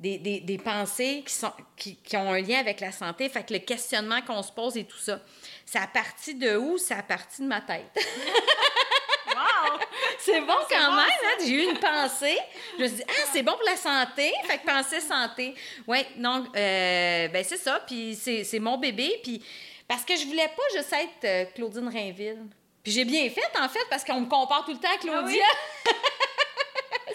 [0.00, 3.28] des, des, pensées qui, sont, qui, qui, ont un lien avec la santé.
[3.28, 5.20] Fait que le questionnement qu'on se pose et tout ça,
[5.66, 6.78] ça a parti de où?
[6.78, 7.90] Ça a parti de ma tête.
[9.26, 9.78] wow!
[10.18, 11.36] C'est bon quand même, hein?
[11.44, 12.38] J'ai eu une pensée.
[12.78, 14.32] Je me suis dit, ah, c'est bon pour la santé.
[14.46, 15.54] Fait que penser santé.
[15.86, 17.82] Oui, donc, euh, ben c'est ça.
[17.86, 19.20] Puis c'est mon bébé.
[19.22, 19.42] Puis
[19.86, 22.46] parce que je voulais pas juste être euh, Claudine Rainville.
[22.82, 25.44] Puis j'ai bien fait, en fait, parce qu'on me compare tout le temps à Claudia.
[25.86, 25.90] Ah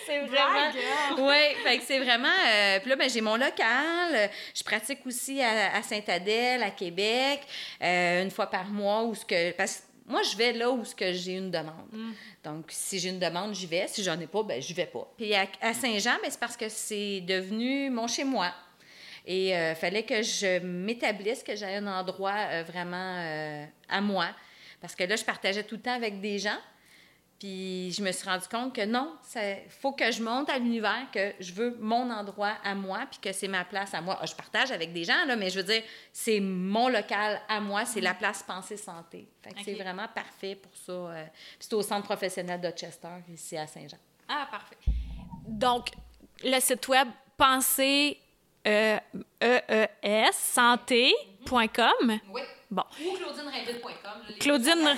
[0.06, 0.72] c'est vraiment.
[1.18, 2.28] Oui, fait que c'est vraiment.
[2.28, 4.30] Euh, puis là, ben, j'ai mon local.
[4.54, 7.42] Je pratique aussi à, Sainte-Adèle, à Québec,
[7.82, 9.52] euh, une fois par mois, où ce que.
[9.52, 11.92] Parce que moi, je vais là où ce que j'ai une demande.
[11.92, 12.12] Mm.
[12.44, 13.88] Donc, si j'ai une demande, j'y vais.
[13.88, 15.12] Si j'en ai pas, ben je vais pas.
[15.18, 18.52] Puis à, Saint-Jean, ben, c'est parce que c'est devenu mon chez-moi.
[19.28, 24.28] Et il euh, fallait que je m'établisse, que j'aie un endroit vraiment à moi.
[24.80, 26.60] Parce que là, je partageais tout le temps avec des gens.
[27.40, 31.08] Puis je me suis rendu compte que non, il faut que je monte à l'univers,
[31.12, 34.18] que je veux mon endroit à moi, puis que c'est ma place à moi.
[34.22, 35.84] Ah, je partage avec des gens, là, mais je veux dire,
[36.14, 39.28] c'est mon local à moi, c'est la place Pensée Santé.
[39.64, 40.94] c'est vraiment parfait pour ça.
[40.94, 41.26] Euh,
[41.60, 43.98] c'est au centre professionnel de Chester, ici à Saint-Jean.
[44.30, 44.78] Ah, parfait.
[45.46, 45.90] Donc,
[46.44, 48.18] le site web Pensée
[48.66, 48.98] euh,
[49.44, 52.20] e e santé.com.
[52.30, 52.42] Oui.
[52.76, 52.84] Bon.
[53.00, 54.36] Ou claudinereville.com.
[54.38, 54.98] Claudine...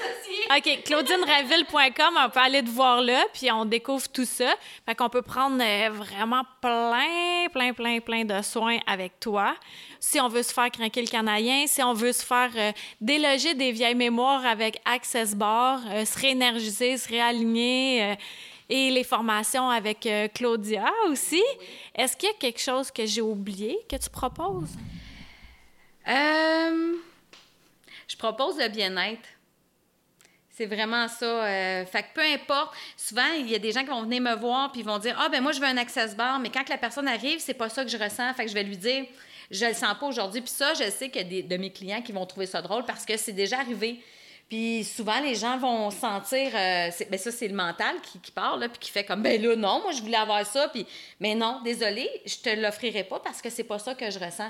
[0.49, 4.51] OK, claudinereville.com, on peut aller te voir là, puis on découvre tout ça.
[4.83, 9.53] Fait qu'on peut prendre euh, vraiment plein, plein, plein, plein de soins avec toi.
[9.99, 13.53] Si on veut se faire craquer le canadien, si on veut se faire euh, déloger
[13.53, 18.17] des vieilles mémoires avec Access Bar, euh, se réénergiser, se réaligner
[18.69, 21.43] et les formations avec Claudia aussi.
[21.93, 24.75] Est-ce qu'il y a quelque chose que j'ai oublié que tu proposes?
[26.07, 26.93] Euh,
[28.07, 29.27] je propose le bien-être.
[30.49, 31.25] C'est vraiment ça.
[31.25, 34.33] Euh, fait que peu importe, souvent, il y a des gens qui vont venir me
[34.35, 36.77] voir puis vont dire Ah, ben moi, je veux un access bar, mais quand la
[36.77, 38.33] personne arrive, c'est pas ça que je ressens.
[38.33, 39.05] Fait que je vais lui dire
[39.51, 40.41] Je le sens pas aujourd'hui.
[40.41, 42.85] Puis ça, je sais qu'il y a de mes clients qui vont trouver ça drôle
[42.85, 44.01] parce que c'est déjà arrivé.
[44.49, 48.67] Puis souvent, les gens vont sentir, euh, ben ça, c'est le mental qui, qui parle,
[48.69, 50.87] puis qui fait comme, ben là, non, moi, je voulais avoir ça, puis,
[51.19, 54.49] mais non, désolé, je te l'offrirai pas parce que c'est pas ça que je ressens.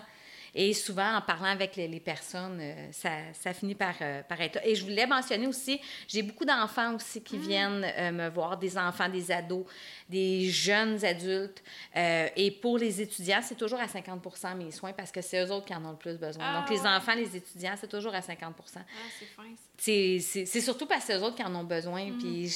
[0.60, 4.58] Et souvent, en parlant avec les, personnes, euh, ça, ça, finit par, euh, par, être
[4.64, 7.48] Et je voulais mentionner aussi, j'ai beaucoup d'enfants aussi qui ah.
[7.48, 9.68] viennent euh, me voir, des enfants, des ados,
[10.10, 11.62] des jeunes adultes.
[11.96, 15.68] et pour les étudiants, c'est toujours à 50% mes soins parce que c'est eux autres
[15.68, 16.60] qui en ont le plus besoin.
[16.60, 18.82] Donc, les ah, enfants, les étudiants, c'est toujours à 50% Ah,
[19.20, 19.44] c'est fin.
[19.78, 22.10] C'est surtout parce que c'est eux autres qui en ont besoin.
[22.10, 22.18] Mm.
[22.18, 22.50] Puis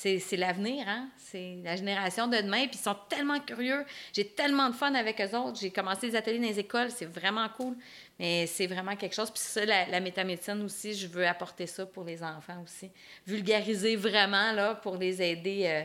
[0.00, 1.08] c'est l'avenir, hein?
[1.18, 2.66] C'est la génération de demain.
[2.66, 3.84] Puis ils sont tellement curieux.
[4.12, 5.60] J'ai tellement de fun avec eux autres.
[5.60, 6.90] J'ai commencé les ateliers dans les écoles.
[6.90, 7.76] C'est vraiment cool.
[8.18, 9.30] Mais c'est vraiment quelque chose.
[9.30, 12.90] Puis ça, la, la, métamédecine aussi, je veux apporter ça pour les enfants aussi.
[13.26, 15.64] Vulgariser vraiment, là, pour les aider.
[15.66, 15.84] Euh,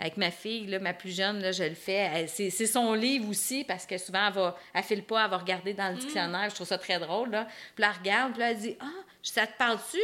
[0.00, 2.26] avec ma fille, là, ma plus jeune, là, je le fais.
[2.28, 5.74] C'est son livre aussi, parce que souvent, elle va, elle file pas, elle va regarder
[5.74, 5.98] dans le mm.
[5.98, 6.50] dictionnaire.
[6.50, 7.48] Je trouve ça très drôle, là.
[7.74, 9.98] Puis elle regarde, puis là, elle dit «Ah, ça te parle-tu?»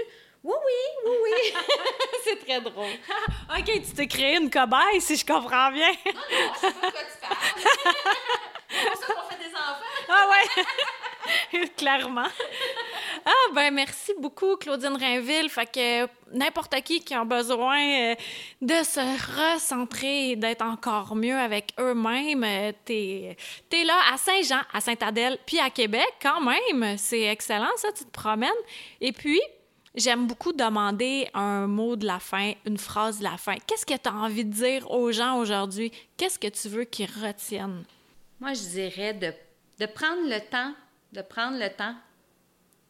[0.44, 1.54] Oui, oui, oui, oui.
[2.24, 2.84] c'est très drôle.
[3.58, 5.90] OK, tu t'es créé une cobaye, si je comprends bien.
[6.04, 7.36] non, non, je sais pas de quoi tu parles.
[8.68, 10.08] c'est pour ça qu'on fait des enfants.
[10.10, 12.28] ah ouais, clairement.
[13.24, 15.48] Ah ben merci beaucoup Claudine Rainville.
[15.48, 18.14] Fait que n'importe qui qui a besoin euh,
[18.60, 23.34] de se recentrer et d'être encore mieux avec eux-mêmes, euh, t'es
[23.72, 26.98] es là à Saint-Jean, à Sainte-Adèle, puis à Québec quand même.
[26.98, 28.50] C'est excellent ça, tu te promènes.
[29.00, 29.40] Et puis
[29.94, 33.54] J'aime beaucoup demander un mot de la fin, une phrase de la fin.
[33.64, 35.92] Qu'est-ce que tu as envie de dire aux gens aujourd'hui?
[36.16, 37.84] Qu'est-ce que tu veux qu'ils retiennent?
[38.40, 39.32] Moi, je dirais de,
[39.78, 40.74] de, prendre le temps,
[41.12, 41.94] de prendre le temps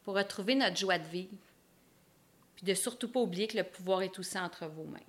[0.02, 1.36] pour retrouver notre joie de vivre.
[2.56, 5.00] Puis de surtout pas oublier que le pouvoir est aussi entre vos mains.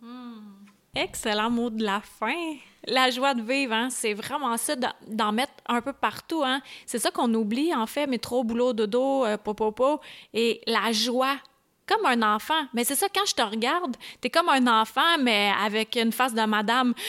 [0.00, 0.64] Hmm.
[0.94, 2.56] Excellent mot de la fin.
[2.84, 4.74] La joie de vivre, hein, c'est vraiment ça,
[5.06, 6.42] d'en mettre un peu partout.
[6.44, 6.60] Hein.
[6.84, 10.02] C'est ça qu'on oublie, en fait, métro, boulot, dodo, euh, popopo.
[10.34, 11.36] Et la joie,
[11.86, 12.66] comme un enfant.
[12.74, 16.34] Mais c'est ça, quand je te regarde, t'es comme un enfant, mais avec une face
[16.34, 16.92] de madame.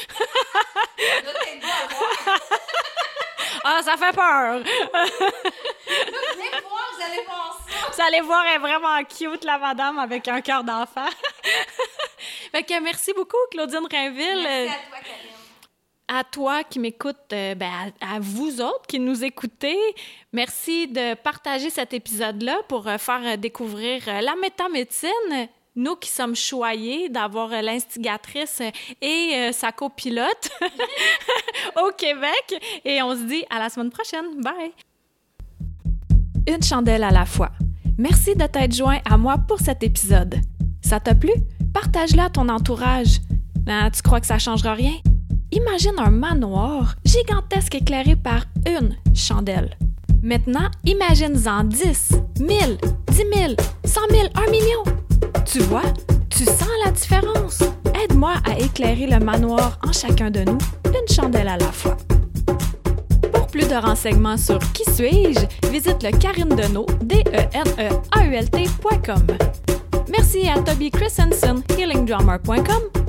[3.64, 4.60] ah, ça fait peur!
[4.60, 7.92] venez voir, vous allez voir ça!
[7.92, 11.08] Vous allez voir, elle est vraiment cute, la madame, avec un cœur d'enfant.
[12.52, 14.44] fait que merci beaucoup, Claudine Rainville.
[14.44, 15.32] Merci à toi, Karine.
[16.08, 19.78] à toi qui m'écoutes, euh, ben, à, vous autres qui nous écoutez.
[20.32, 27.10] Merci de partager cet épisode-là pour euh, faire découvrir la métamédecine nous qui sommes choyés
[27.10, 28.62] d'avoir l'instigatrice
[29.02, 30.50] et sa copilote
[31.84, 32.82] au Québec.
[32.86, 34.42] Et on se dit à la semaine prochaine.
[34.42, 34.74] Bye!
[36.48, 37.52] Une chandelle à la fois.
[37.98, 40.36] Merci de t'être joint à moi pour cet épisode.
[40.82, 41.32] Ça t'a plu?
[41.74, 43.20] Partage-le à ton entourage.
[43.68, 44.94] Ah, tu crois que ça changera rien?
[45.52, 49.78] Imagine un manoir gigantesque éclairé par une chandelle.
[50.22, 52.78] Maintenant, imagine-en 10, 1000,
[53.12, 53.54] 10 000,
[53.86, 54.84] 100 000, 1 million.
[55.46, 55.84] Tu vois,
[56.30, 57.62] tu sens la différence.
[58.04, 60.58] Aide-moi à éclairer le manoir en chacun de nous,
[60.88, 61.98] une chandelle à la fois.
[63.34, 67.90] Pour plus de renseignements sur Qui suis-je, visite le Karine Deneau, d e n e
[68.12, 68.48] a u l
[70.10, 73.04] Merci à Toby Christensen, healingdrummer.com